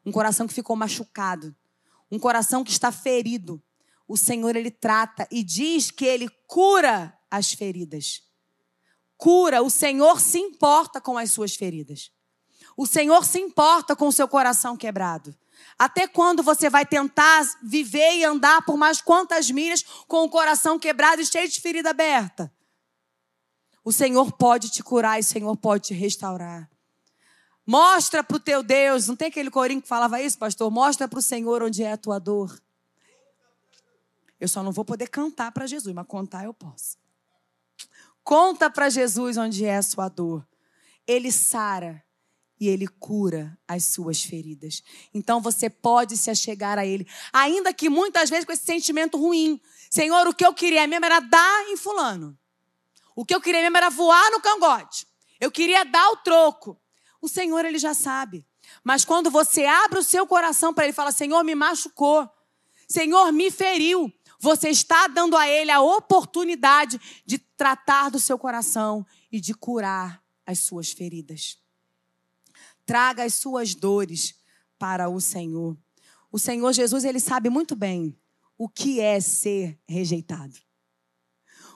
[0.07, 1.53] um coração que ficou machucado,
[2.09, 3.61] um coração que está ferido.
[4.07, 8.23] O Senhor ele trata e diz que ele cura as feridas.
[9.17, 12.09] Cura, o Senhor se importa com as suas feridas.
[12.77, 15.35] O Senhor se importa com o seu coração quebrado.
[15.77, 20.79] Até quando você vai tentar viver e andar por mais quantas milhas com o coração
[20.79, 22.49] quebrado e cheio de ferida aberta?
[23.83, 26.69] O Senhor pode te curar e o Senhor pode te restaurar.
[27.67, 29.07] Mostra para o teu Deus.
[29.07, 30.71] Não tem aquele corinho que falava isso, pastor?
[30.71, 32.57] Mostra para o Senhor onde é a tua dor.
[34.39, 36.97] Eu só não vou poder cantar para Jesus, mas contar eu posso.
[38.23, 40.47] Conta para Jesus onde é a sua dor.
[41.05, 42.01] Ele sara
[42.57, 44.81] e ele cura as suas feridas.
[45.13, 49.61] Então você pode se achegar a ele, ainda que muitas vezes com esse sentimento ruim.
[49.89, 52.37] Senhor, o que eu queria mesmo era dar em fulano.
[53.13, 55.05] O que eu queria mesmo era voar no cangote.
[55.39, 56.79] Eu queria dar o troco.
[57.21, 58.45] O Senhor ele já sabe.
[58.83, 62.29] Mas quando você abre o seu coração para ele e fala: "Senhor, me machucou.
[62.87, 64.11] Senhor, me feriu".
[64.39, 70.23] Você está dando a ele a oportunidade de tratar do seu coração e de curar
[70.45, 71.57] as suas feridas.
[72.85, 74.35] Traga as suas dores
[74.77, 75.75] para o Senhor.
[76.31, 78.17] O Senhor Jesus, ele sabe muito bem
[78.57, 80.55] o que é ser rejeitado.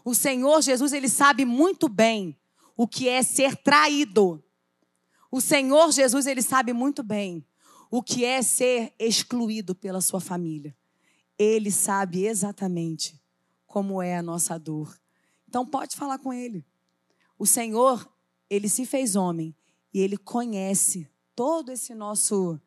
[0.03, 2.39] O Senhor Jesus, ele sabe muito bem
[2.75, 4.43] o que é ser traído.
[5.31, 7.45] O Senhor Jesus, ele sabe muito bem
[7.89, 10.75] o que é ser excluído pela sua família.
[11.39, 13.19] Ele sabe exatamente
[13.65, 14.99] como é a nossa dor.
[15.47, 16.65] Então pode falar com ele.
[17.39, 18.07] O Senhor,
[18.49, 19.55] ele se fez homem
[19.93, 22.59] e ele conhece todo esse nosso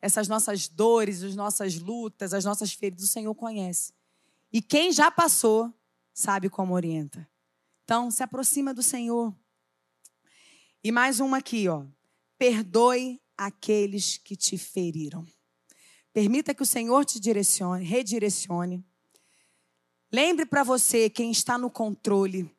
[0.00, 3.92] essas nossas dores, as nossas lutas, as nossas feridas, o Senhor conhece.
[4.52, 5.72] E quem já passou
[6.12, 7.28] sabe como orienta.
[7.84, 9.34] Então, se aproxima do Senhor.
[10.84, 11.84] E mais uma aqui, ó.
[12.38, 15.26] Perdoe aqueles que te feriram.
[16.12, 18.84] Permita que o Senhor te direcione, redirecione.
[20.10, 22.50] Lembre para você quem está no controle.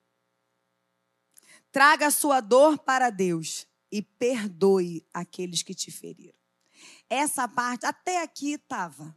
[1.71, 6.37] Traga a sua dor para Deus e perdoe aqueles que te feriram.
[7.09, 9.15] Essa parte, até aqui estava.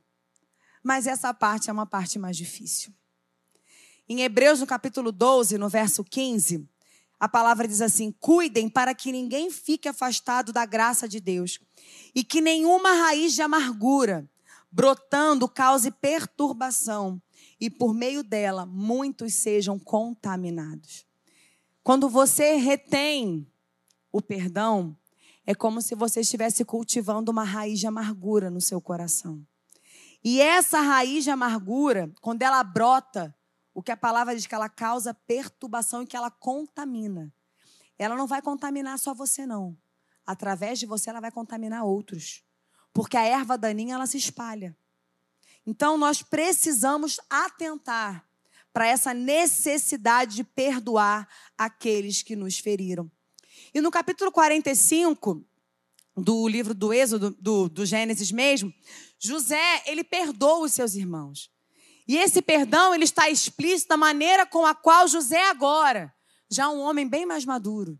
[0.83, 2.95] Mas essa parte é uma parte mais difícil.
[4.09, 6.69] Em Hebreus, no capítulo 12, no verso 15,
[7.21, 11.61] a palavra diz assim: Cuidem para que ninguém fique afastado da graça de Deus
[12.15, 14.27] e que nenhuma raiz de amargura
[14.73, 17.21] brotando cause perturbação
[17.61, 21.05] e por meio dela muitos sejam contaminados.
[21.83, 23.47] Quando você retém
[24.11, 24.97] o perdão,
[25.47, 29.45] é como se você estivesse cultivando uma raiz de amargura no seu coração.
[30.23, 33.35] E essa raiz de amargura, quando ela brota,
[33.75, 37.33] o que a palavra diz que ela causa perturbação e que ela contamina.
[37.99, 39.77] Ela não vai contaminar só você não.
[40.27, 42.43] Através de você ela vai contaminar outros.
[42.93, 44.77] Porque a erva daninha ela se espalha.
[45.67, 48.27] Então nós precisamos atentar
[48.73, 53.11] para essa necessidade de perdoar aqueles que nos feriram.
[53.75, 55.45] E no capítulo 45
[56.17, 58.73] do livro do Êxodo, do, do Gênesis mesmo,
[59.19, 61.51] José, ele perdoa os seus irmãos.
[62.11, 66.13] E esse perdão, ele está explícito da maneira com a qual José agora,
[66.51, 67.97] já um homem bem mais maduro,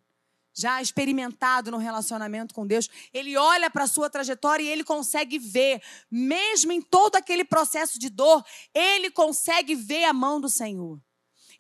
[0.53, 5.39] já experimentado no relacionamento com Deus, ele olha para a sua trajetória e ele consegue
[5.39, 8.45] ver, mesmo em todo aquele processo de dor,
[8.75, 11.01] ele consegue ver a mão do Senhor.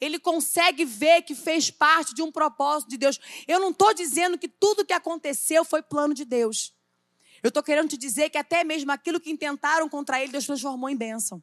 [0.00, 3.20] Ele consegue ver que fez parte de um propósito de Deus.
[3.46, 6.74] Eu não estou dizendo que tudo que aconteceu foi plano de Deus.
[7.44, 10.90] Eu estou querendo te dizer que até mesmo aquilo que intentaram contra ele, Deus transformou
[10.90, 11.40] em bênção.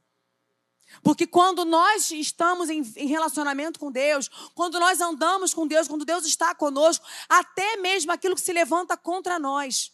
[1.04, 6.06] Porque quando nós estamos em, em, relacionamento com Deus, quando nós andamos com Deus, quando
[6.06, 9.91] Deus está conosco, até mesmo aquilo que se levanta contra nós,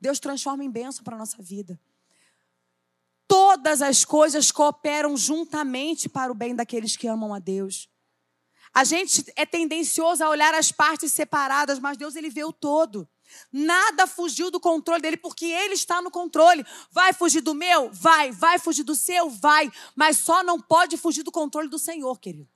[0.00, 1.78] Deus transforma em bênção para a nossa vida.
[3.26, 7.88] Todas as coisas cooperam juntamente para o bem daqueles que amam a Deus.
[8.74, 13.08] A gente é tendencioso a olhar as partes separadas, mas Deus ele vê o todo.
[13.52, 16.64] Nada fugiu do controle dele, porque ele está no controle.
[16.90, 17.90] Vai fugir do meu?
[17.90, 18.32] Vai.
[18.32, 19.30] Vai fugir do seu?
[19.30, 19.70] Vai.
[19.94, 22.48] Mas só não pode fugir do controle do Senhor, querido.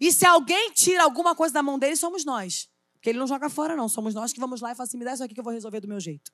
[0.00, 2.70] E se alguém tira alguma coisa da mão dele, somos nós.
[2.94, 3.88] Porque ele não joga fora, não.
[3.88, 5.52] Somos nós que vamos lá e falamos assim: me dá isso aqui que eu vou
[5.52, 6.32] resolver do meu jeito.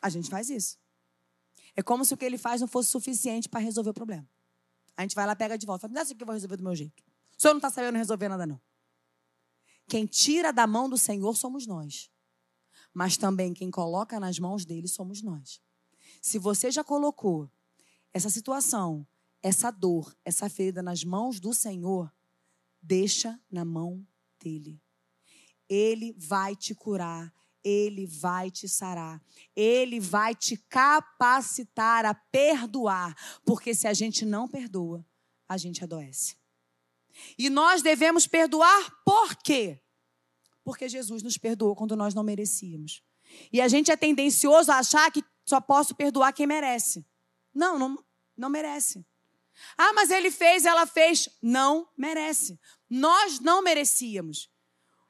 [0.00, 0.78] A gente faz isso.
[1.74, 4.28] É como se o que ele faz não fosse suficiente para resolver o problema.
[4.96, 5.82] A gente vai lá, pega de volta.
[5.82, 7.02] Fala, me dá isso aqui que eu vou resolver do meu jeito.
[7.36, 8.60] O senhor não está sabendo resolver nada, não.
[9.88, 12.10] Quem tira da mão do Senhor somos nós.
[12.92, 15.60] Mas também quem coloca nas mãos dele somos nós.
[16.20, 17.50] Se você já colocou
[18.12, 19.06] essa situação,
[19.42, 22.12] essa dor, essa ferida nas mãos do Senhor,
[22.82, 24.06] deixa na mão
[24.42, 24.80] dele.
[25.68, 29.22] Ele vai te curar, ele vai te sarar,
[29.54, 35.04] ele vai te capacitar a perdoar, porque se a gente não perdoa,
[35.48, 36.36] a gente adoece.
[37.38, 39.80] E nós devemos perdoar por quê?
[40.64, 43.02] Porque Jesus nos perdoou quando nós não merecíamos.
[43.52, 47.06] E a gente é tendencioso a achar que só posso perdoar quem merece.
[47.54, 48.04] Não, não,
[48.36, 49.04] não merece.
[49.76, 51.28] Ah, mas ele fez, ela fez.
[51.42, 52.58] Não merece.
[52.88, 54.50] Nós não merecíamos.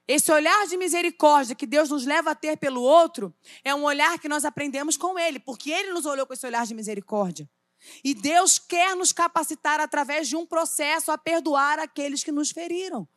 [0.07, 4.19] Esse olhar de misericórdia que Deus nos leva a ter pelo outro é um olhar
[4.19, 7.49] que nós aprendemos com Ele, porque Ele nos olhou com esse olhar de misericórdia.
[8.03, 13.09] E Deus quer nos capacitar através de um processo a perdoar aqueles que nos feriram.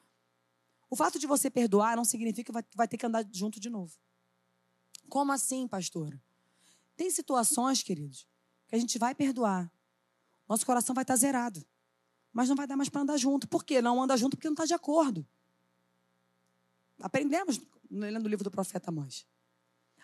[0.89, 3.93] O fato de você perdoar não significa que vai, ter que andar junto de novo.
[5.09, 6.21] Como assim, pastora?
[6.95, 8.27] Tem situações, queridos,
[8.67, 9.71] que a gente vai perdoar.
[10.47, 11.65] Nosso coração vai estar zerado.
[12.33, 13.47] Mas não vai dar mais para andar junto.
[13.47, 13.81] Por quê?
[13.81, 15.25] Não anda junto porque não está de acordo.
[16.99, 17.59] Aprendemos
[17.89, 19.25] lendo o livro do profeta Amós.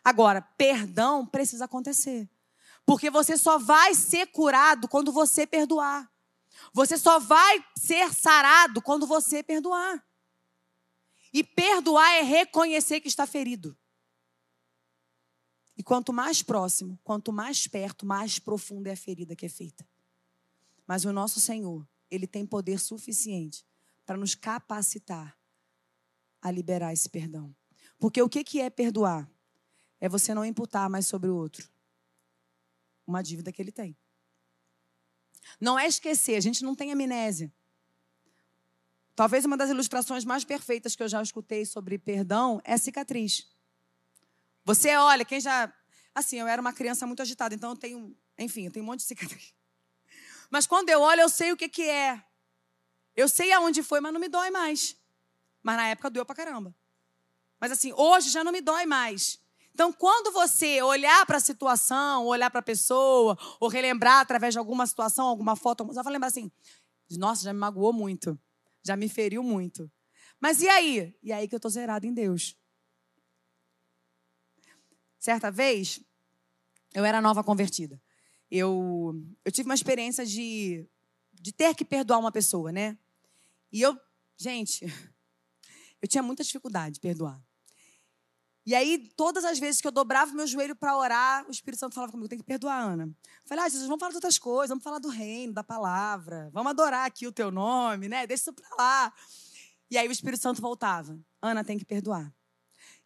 [0.04, 2.30] Agora, perdão precisa acontecer.
[2.88, 6.10] Porque você só vai ser curado quando você perdoar.
[6.72, 10.02] Você só vai ser sarado quando você perdoar.
[11.34, 13.78] E perdoar é reconhecer que está ferido.
[15.76, 19.86] E quanto mais próximo, quanto mais perto, mais profunda é a ferida que é feita.
[20.88, 23.66] Mas o nosso Senhor, ele tem poder suficiente
[24.06, 25.38] para nos capacitar
[26.42, 27.54] a liberar esse perdão.
[28.00, 29.30] Porque o que é perdoar?
[30.00, 31.70] É você não imputar mais sobre o outro
[33.08, 33.98] uma dívida que ele tem.
[35.60, 37.52] Não é esquecer, a gente não tem amnésia.
[39.16, 43.50] Talvez uma das ilustrações mais perfeitas que eu já escutei sobre perdão é cicatriz.
[44.64, 45.74] Você olha, quem já.
[46.14, 48.16] Assim, eu era uma criança muito agitada, então eu tenho.
[48.38, 49.56] Enfim, eu tenho um monte de cicatriz.
[50.50, 52.24] Mas quando eu olho, eu sei o que, que é.
[53.16, 54.96] Eu sei aonde foi, mas não me dói mais.
[55.64, 56.76] Mas na época doeu pra caramba.
[57.60, 59.40] Mas assim, hoje já não me dói mais.
[59.78, 64.58] Então, quando você olhar para a situação, olhar para a pessoa, ou relembrar através de
[64.58, 66.52] alguma situação, alguma foto, você vai lembrar assim:
[67.12, 68.40] nossa, já me magoou muito,
[68.84, 69.88] já me feriu muito.
[70.40, 71.16] Mas e aí?
[71.22, 72.58] E aí que eu estou zerado em Deus.
[75.20, 76.04] Certa vez,
[76.96, 78.02] eu era nova convertida.
[78.50, 79.14] Eu,
[79.46, 80.90] eu tive uma experiência de,
[81.32, 82.98] de ter que perdoar uma pessoa, né?
[83.72, 83.96] E eu,
[84.38, 84.88] gente,
[86.02, 87.47] eu tinha muita dificuldade de perdoar.
[88.68, 91.96] E aí, todas as vezes que eu dobrava meu joelho para orar, o Espírito Santo
[91.96, 93.06] falava comigo: tem que perdoar, Ana.
[93.06, 93.16] Eu
[93.46, 96.72] falei, ah, Jesus, vamos falar de outras coisas, vamos falar do reino, da palavra, vamos
[96.72, 98.28] adorar aqui o teu nome, né?
[98.28, 99.14] Deixa isso para lá.
[99.90, 102.30] E aí o Espírito Santo voltava: Ana, tem que perdoar.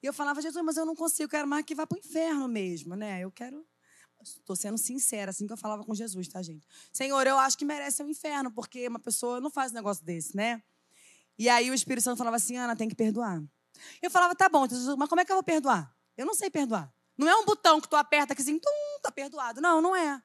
[0.01, 1.99] E eu falava, Jesus, mas eu não consigo, eu quero mais que vá para o
[1.99, 3.19] inferno mesmo, né?
[3.19, 3.63] Eu quero.
[4.19, 6.67] Estou sendo sincera, assim que eu falava com Jesus, tá, gente?
[6.91, 10.03] Senhor, eu acho que merece o um inferno, porque uma pessoa não faz um negócio
[10.03, 10.63] desse, né?
[11.37, 13.43] E aí o Espírito Santo falava assim: Ana, tem que perdoar.
[14.01, 15.95] Eu falava, tá bom, Jesus, mas como é que eu vou perdoar?
[16.17, 16.93] Eu não sei perdoar.
[17.17, 19.61] Não é um botão que tu aperta que assim, tum, tá perdoado.
[19.61, 20.21] Não, não é.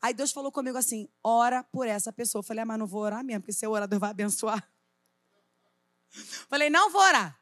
[0.00, 2.40] Aí Deus falou comigo assim: ora por essa pessoa.
[2.40, 4.68] Eu falei, ah, mas não vou orar mesmo, porque se eu orar, Deus vai abençoar.
[6.48, 7.38] Falei, não vou orar.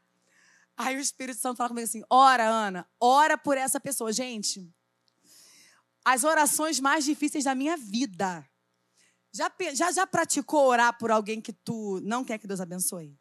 [0.77, 4.13] Aí o Espírito Santo falou comigo assim: ora, Ana, ora por essa pessoa.
[4.13, 4.73] Gente,
[6.05, 8.49] as orações mais difíceis da minha vida.
[9.33, 13.20] Já, já, já praticou orar por alguém que tu não quer que Deus abençoe?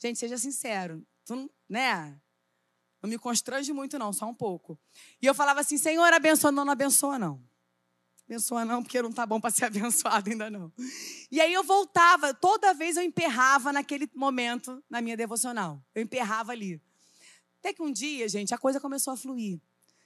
[0.00, 1.06] Gente, seja sincero.
[1.24, 2.20] Tu, né?
[3.02, 4.78] Não me constrange muito, não, só um pouco.
[5.20, 6.50] E eu falava assim, Senhor, abençoa.
[6.50, 7.42] Não, não abençoa, não.
[8.28, 10.72] Abençoa não, porque não tá bom para ser abençoado ainda não.
[11.30, 15.84] E aí eu voltava, toda vez eu emperrava naquele momento na minha devocional.
[15.94, 16.80] Eu emperrava ali.
[17.58, 19.60] Até que um dia, gente, a coisa começou a fluir.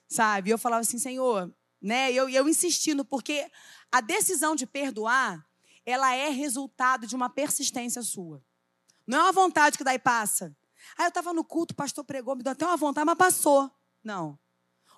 [0.08, 0.50] Sabe?
[0.50, 2.10] Eu falava assim, Senhor, né?
[2.12, 3.48] Eu, eu insistindo, porque
[3.92, 5.46] a decisão de perdoar,
[5.84, 8.42] ela é resultado de uma persistência sua.
[9.06, 10.56] Não é uma vontade que daí passa.
[10.96, 13.70] Ah, eu estava no culto, o pastor pregou, me deu até uma vontade, mas passou.
[14.02, 14.38] Não.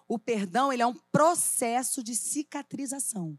[0.08, 3.38] O perdão, ele é um processo de cicatrização.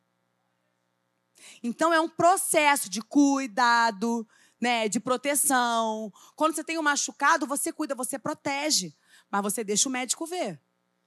[1.63, 4.27] Então, é um processo de cuidado,
[4.59, 6.11] né, de proteção.
[6.35, 8.95] Quando você tem um machucado, você cuida, você protege.
[9.29, 10.59] Mas você deixa o médico ver.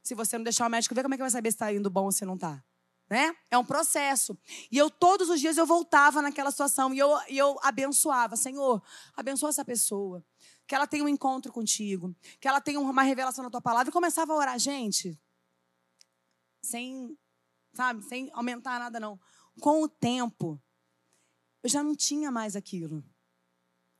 [0.02, 1.90] Se você não deixar o médico ver, como é que vai saber se está indo
[1.90, 2.62] bom ou se não está?
[3.11, 3.36] Né?
[3.50, 4.38] É um processo.
[4.70, 8.80] E eu todos os dias eu voltava naquela situação e eu, e eu abençoava, Senhor,
[9.16, 10.24] abençoa essa pessoa,
[10.64, 13.92] que ela tenha um encontro contigo, que ela tenha uma revelação na tua palavra e
[13.92, 15.18] começava a orar, gente,
[16.62, 17.18] sem,
[17.74, 19.18] sabe, sem aumentar nada não.
[19.61, 20.62] Com o tempo,
[21.64, 23.04] eu já não tinha mais aquilo.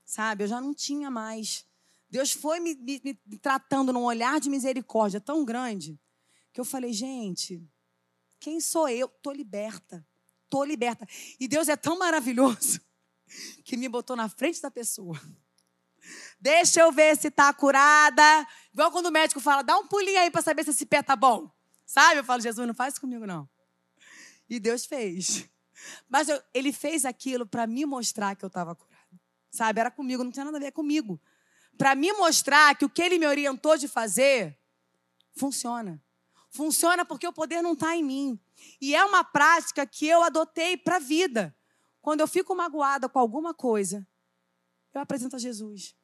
[0.04, 0.44] Sabe?
[0.44, 1.66] Eu já não tinha mais.
[2.08, 6.00] Deus foi me, me, me tratando num olhar de misericórdia tão grande
[6.52, 7.62] que eu falei, gente,
[8.41, 9.07] quem sou eu?
[9.07, 10.05] Tô liberta.
[10.49, 11.07] Tô liberta.
[11.38, 12.80] E Deus é tão maravilhoso
[13.62, 15.20] que me botou na frente da pessoa.
[16.41, 18.49] Deixa eu ver se tá curada.
[18.72, 21.14] Igual quando o médico fala, dá um pulinho aí para saber se esse pé tá
[21.14, 21.51] bom.
[21.84, 22.20] Sabe?
[22.20, 23.49] Eu falo, Jesus, não faz comigo não.
[24.49, 25.49] E Deus fez.
[26.09, 29.20] Mas eu, ele fez aquilo para me mostrar que eu estava curada.
[29.51, 29.80] Sabe?
[29.80, 31.20] Era comigo, não tinha nada a ver comigo.
[31.76, 34.59] Para me mostrar que o que ele me orientou de fazer
[35.34, 36.03] funciona.
[36.51, 38.40] Funciona porque o poder não está em mim.
[38.80, 41.57] E é uma prática que eu adotei para a vida.
[42.03, 44.07] Quando eu fico magoada com alguma coisa,
[44.92, 45.94] eu apresento a Jesus.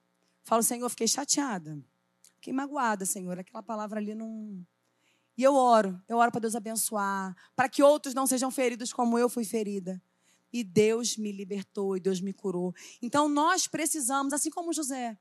[0.44, 1.78] Falo, Senhor, fiquei chateada.
[2.36, 3.38] Fiquei magoada, Senhor.
[3.38, 4.64] Aquela palavra ali não.
[5.36, 6.00] E eu oro.
[6.08, 7.36] Eu oro para Deus abençoar.
[7.56, 10.00] Para que outros não sejam feridos como eu fui ferida.
[10.52, 12.72] E Deus me libertou e Deus me curou.
[13.02, 15.18] Então nós precisamos, assim como José,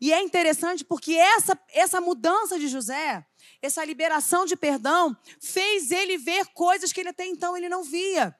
[0.00, 3.26] E é interessante porque essa, essa mudança de José,
[3.62, 8.36] essa liberação de perdão, fez ele ver coisas que ele até então ele não via.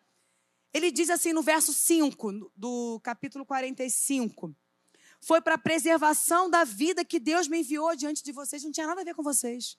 [0.73, 4.55] Ele diz assim no verso 5 do capítulo 45:
[5.21, 8.87] Foi para a preservação da vida que Deus me enviou diante de vocês, não tinha
[8.87, 9.79] nada a ver com vocês.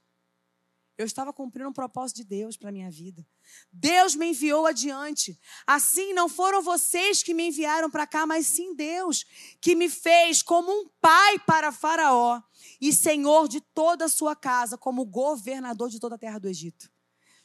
[0.98, 3.24] Eu estava cumprindo um propósito de Deus para minha vida.
[3.72, 5.40] Deus me enviou adiante.
[5.66, 9.24] Assim, não foram vocês que me enviaram para cá, mas sim Deus,
[9.62, 12.42] que me fez como um pai para Faraó
[12.82, 16.90] e senhor de toda a sua casa, como governador de toda a terra do Egito.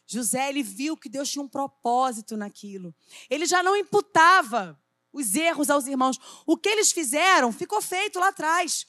[0.07, 2.95] José, ele viu que Deus tinha um propósito naquilo.
[3.29, 4.81] Ele já não imputava
[5.13, 6.19] os erros aos irmãos.
[6.47, 8.87] O que eles fizeram ficou feito lá atrás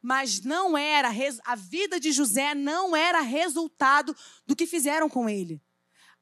[0.00, 1.10] mas não era,
[1.44, 4.14] a vida de José não era resultado
[4.46, 5.60] do que fizeram com ele.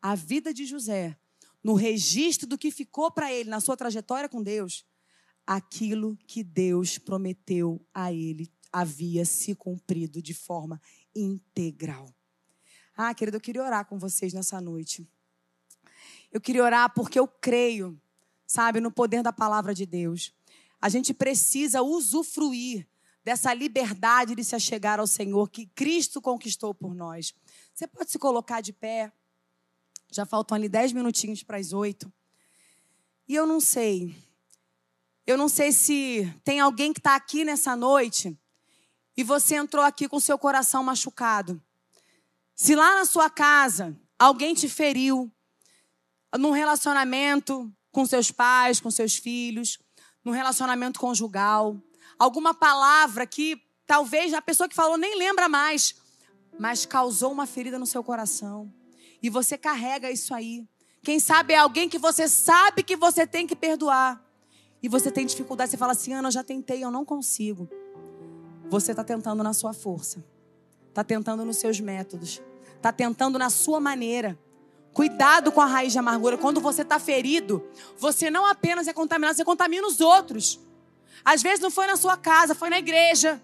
[0.01, 1.17] A vida de José,
[1.63, 4.85] no registro do que ficou para ele na sua trajetória com Deus,
[5.47, 10.81] aquilo que Deus prometeu a ele havia se cumprido de forma
[11.15, 12.15] integral.
[12.97, 15.07] Ah, querido, eu queria orar com vocês nessa noite.
[16.33, 18.01] Eu queria orar porque eu creio,
[18.47, 20.35] sabe, no poder da palavra de Deus.
[20.81, 22.87] A gente precisa usufruir
[23.27, 27.35] dessa liberdade de se achegar ao Senhor que Cristo conquistou por nós.
[27.75, 29.11] Você pode se colocar de pé.
[30.13, 32.11] Já faltam ali dez minutinhos para as oito.
[33.27, 34.17] E eu não sei.
[35.27, 38.39] Eu não sei se tem alguém que está aqui nessa noite
[39.17, 41.61] e você entrou aqui com seu coração machucado.
[42.55, 45.29] Se lá na sua casa alguém te feriu,
[46.39, 49.81] num relacionamento com seus pais, com seus filhos,
[50.25, 51.83] num relacionamento conjugal,
[52.19, 55.95] alguma palavra que talvez a pessoa que falou nem lembra mais,
[56.59, 58.73] mas causou uma ferida no seu coração.
[59.23, 60.67] E você carrega isso aí.
[61.03, 64.23] Quem sabe é alguém que você sabe que você tem que perdoar.
[64.83, 67.69] E você tem dificuldade, você fala assim: Ana, eu já tentei, eu não consigo.
[68.69, 70.25] Você está tentando na sua força,
[70.89, 72.43] está tentando nos seus métodos,
[72.75, 74.39] está tentando na sua maneira.
[74.93, 76.39] Cuidado com a raiz de amargura.
[76.39, 77.63] Quando você está ferido,
[77.99, 80.59] você não apenas é contaminado, você contamina os outros.
[81.25, 83.43] Às vezes não foi na sua casa, foi na igreja,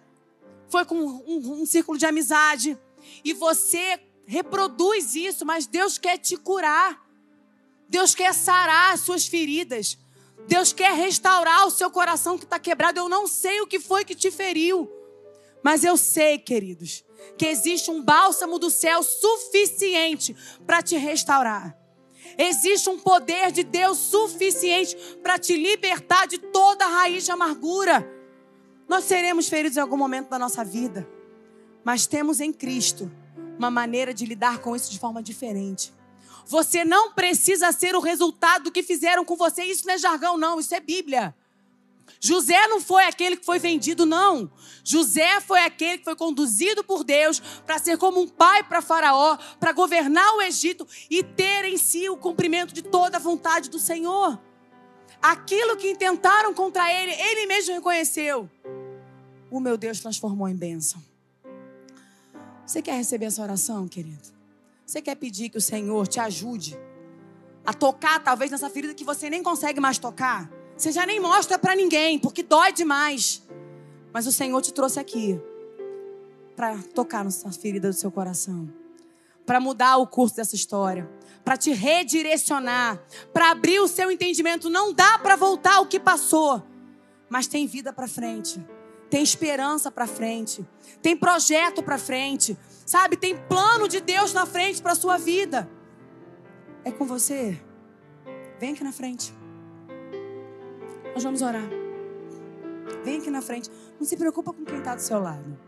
[0.69, 2.79] foi com um, um círculo de amizade.
[3.25, 7.01] E você reproduz isso, mas Deus quer te curar.
[7.89, 9.99] Deus quer sarar as suas feridas.
[10.49, 12.99] Deus quer restaurar o seu coração que está quebrado.
[12.99, 14.91] Eu não sei o que foi que te feriu.
[15.63, 17.05] Mas eu sei, queridos,
[17.39, 20.35] que existe um bálsamo do céu suficiente
[20.67, 21.77] para te restaurar.
[22.39, 28.09] Existe um poder de Deus suficiente para te libertar de toda raiz de amargura.
[28.89, 31.09] Nós seremos feridos em algum momento da nossa vida,
[31.85, 33.11] mas temos em Cristo
[33.59, 35.93] uma maneira de lidar com isso de forma diferente.
[36.47, 39.63] Você não precisa ser o resultado do que fizeram com você.
[39.63, 41.35] Isso não é jargão, não, isso é Bíblia.
[42.21, 44.51] José não foi aquele que foi vendido, não.
[44.85, 49.37] José foi aquele que foi conduzido por Deus para ser como um pai para Faraó,
[49.59, 53.79] para governar o Egito e ter em si o cumprimento de toda a vontade do
[53.79, 54.39] Senhor.
[55.21, 58.51] Aquilo que intentaram contra ele, ele mesmo reconheceu.
[59.51, 61.03] O meu Deus transformou em bênção.
[62.67, 64.33] Você quer receber essa oração, querido?
[64.87, 66.79] Você quer pedir que o Senhor te ajude
[67.65, 70.51] a tocar, talvez, nessa ferida que você nem consegue mais tocar?
[70.77, 73.43] Você já nem mostra para ninguém, porque dói demais.
[74.13, 75.41] Mas o Senhor te trouxe aqui
[76.55, 78.73] para tocar na ferida do seu coração,
[79.47, 81.11] para mudar o curso dessa história,
[81.45, 83.03] para te redirecionar,
[83.33, 84.69] para abrir o seu entendimento.
[84.69, 86.63] Não dá para voltar o que passou,
[87.29, 88.65] mas tem vida para frente.
[89.09, 90.67] Tem esperança para frente,
[91.03, 92.57] tem projeto para frente,
[92.87, 93.15] sabe?
[93.15, 95.69] Tem plano de Deus na frente para sua vida.
[96.83, 97.61] É com você.
[98.59, 99.42] Vem aqui na frente.
[101.15, 101.69] Nós vamos orar.
[103.05, 103.71] Vem aqui na frente.
[103.99, 105.59] Não se preocupa com quem está do seu lado.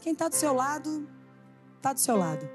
[0.00, 1.08] Quem está do seu lado,
[1.76, 2.48] está do seu lado.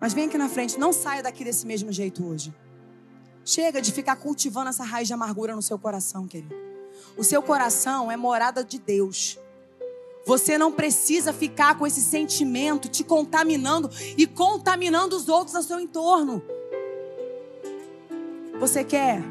[0.00, 0.78] Mas vem aqui na frente.
[0.78, 2.54] Não saia daqui desse mesmo jeito hoje.
[3.44, 6.54] Chega de ficar cultivando essa raiz de amargura no seu coração, querido.
[7.16, 9.38] O seu coração é morada de Deus.
[10.26, 15.78] Você não precisa ficar com esse sentimento te contaminando e contaminando os outros ao seu
[15.78, 16.42] entorno.
[18.58, 19.22] Você quer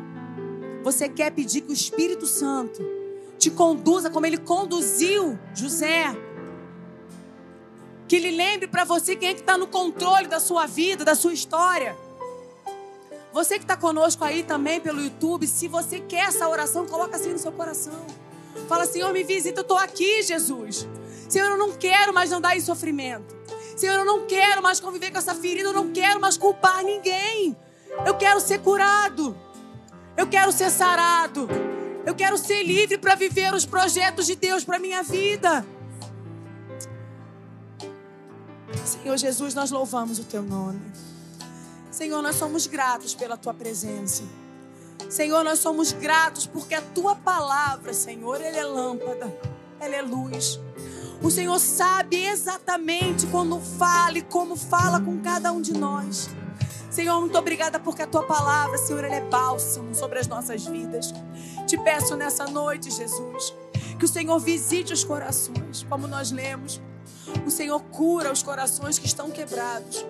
[0.83, 2.83] você quer pedir que o Espírito Santo
[3.39, 6.15] te conduza como ele conduziu José.
[8.07, 11.15] Que ele lembre para você quem é que está no controle da sua vida, da
[11.15, 11.97] sua história.
[13.31, 17.31] Você que está conosco aí também pelo YouTube, se você quer essa oração, coloca assim
[17.31, 18.05] no seu coração.
[18.67, 20.87] Fala, Senhor, me visita, eu estou aqui, Jesus.
[21.27, 23.35] Senhor, eu não quero mais andar em sofrimento.
[23.75, 27.57] Senhor, eu não quero mais conviver com essa ferida, eu não quero mais culpar ninguém.
[28.05, 29.35] Eu quero ser curado.
[30.15, 31.47] Eu quero ser sarado.
[32.05, 35.65] Eu quero ser livre para viver os projetos de Deus para minha vida.
[38.85, 40.81] Senhor Jesus, nós louvamos o teu nome.
[41.89, 44.23] Senhor, nós somos gratos pela tua presença.
[45.09, 49.33] Senhor, nós somos gratos porque a tua palavra, Senhor, ela é lâmpada,
[49.79, 50.59] ela é luz.
[51.21, 56.29] O Senhor sabe exatamente quando fala e como fala com cada um de nós.
[56.93, 61.11] Senhor, muito obrigada porque a tua palavra, Senhor, ela é bálsamo sobre as nossas vidas.
[61.65, 63.51] Te peço nessa noite, Jesus,
[63.97, 66.79] que o Senhor visite os corações, como nós lemos.
[67.47, 70.05] O Senhor cura os corações que estão quebrados.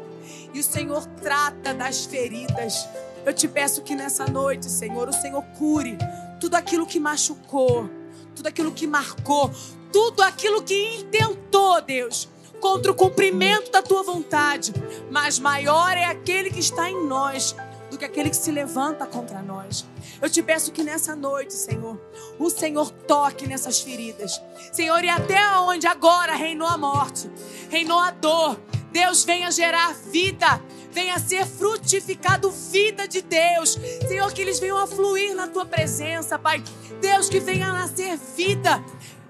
[0.54, 2.86] E o Senhor trata das feridas.
[3.26, 5.98] Eu te peço que nessa noite, Senhor, o Senhor cure
[6.38, 7.90] tudo aquilo que machucou,
[8.36, 9.50] tudo aquilo que marcou,
[9.90, 12.28] tudo aquilo que intentou, Deus,
[12.64, 14.74] contra o cumprimento da tua vontade.
[15.11, 17.53] Mas maior é aquele que está em nós
[17.91, 19.86] do que aquele que se levanta contra nós.
[20.22, 21.99] Eu te peço que nessa noite, Senhor,
[22.39, 24.41] o Senhor toque nessas feridas.
[24.72, 27.30] Senhor, e até onde agora reinou a morte,
[27.70, 28.57] reinou a dor,
[28.93, 33.78] Deus venha gerar vida, venha ser frutificado vida de Deus.
[34.07, 36.64] Senhor, que eles venham a fluir na tua presença, Pai.
[37.01, 38.82] Deus, que venha nascer vida.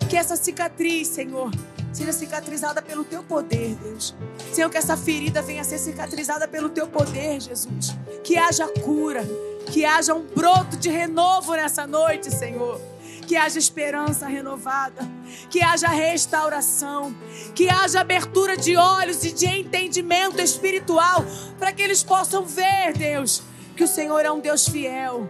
[0.07, 1.49] Que essa cicatriz, Senhor,
[1.93, 4.15] seja cicatrizada pelo teu poder, Deus.
[4.51, 7.95] Senhor, que essa ferida venha a ser cicatrizada pelo teu poder, Jesus.
[8.23, 9.23] Que haja cura,
[9.71, 12.79] que haja um broto de renovo nessa noite, Senhor
[13.23, 15.09] que haja esperança renovada,
[15.49, 17.15] que haja restauração,
[17.55, 21.25] que haja abertura de olhos e de entendimento espiritual,
[21.57, 23.41] para que eles possam ver, Deus,
[23.75, 25.29] que o Senhor é um Deus fiel,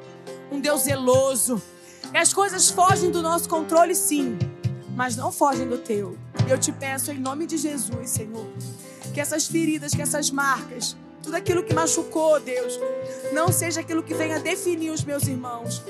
[0.52, 1.62] um Deus zeloso.
[2.14, 4.38] E as coisas fogem do nosso controle, sim,
[4.96, 6.18] mas não fogem do teu.
[6.48, 8.46] Eu te peço em nome de Jesus, Senhor,
[9.14, 12.80] que essas feridas, que essas marcas, tudo aquilo que machucou, Deus,
[13.32, 15.82] não seja aquilo que venha definir os meus irmãos,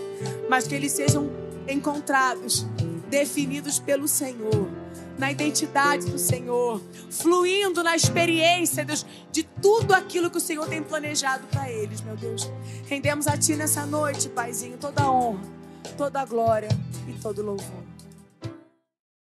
[0.49, 1.29] mas que eles sejam
[1.67, 2.65] encontrados,
[3.09, 4.69] definidos pelo Senhor,
[5.17, 10.81] na identidade do Senhor, fluindo na experiência, Deus, de tudo aquilo que o Senhor tem
[10.81, 12.49] planejado para eles, meu Deus.
[12.87, 15.41] Rendemos a Ti nessa noite, Paizinho, toda a honra,
[15.97, 16.69] toda a glória
[17.07, 17.92] e todo o louvor.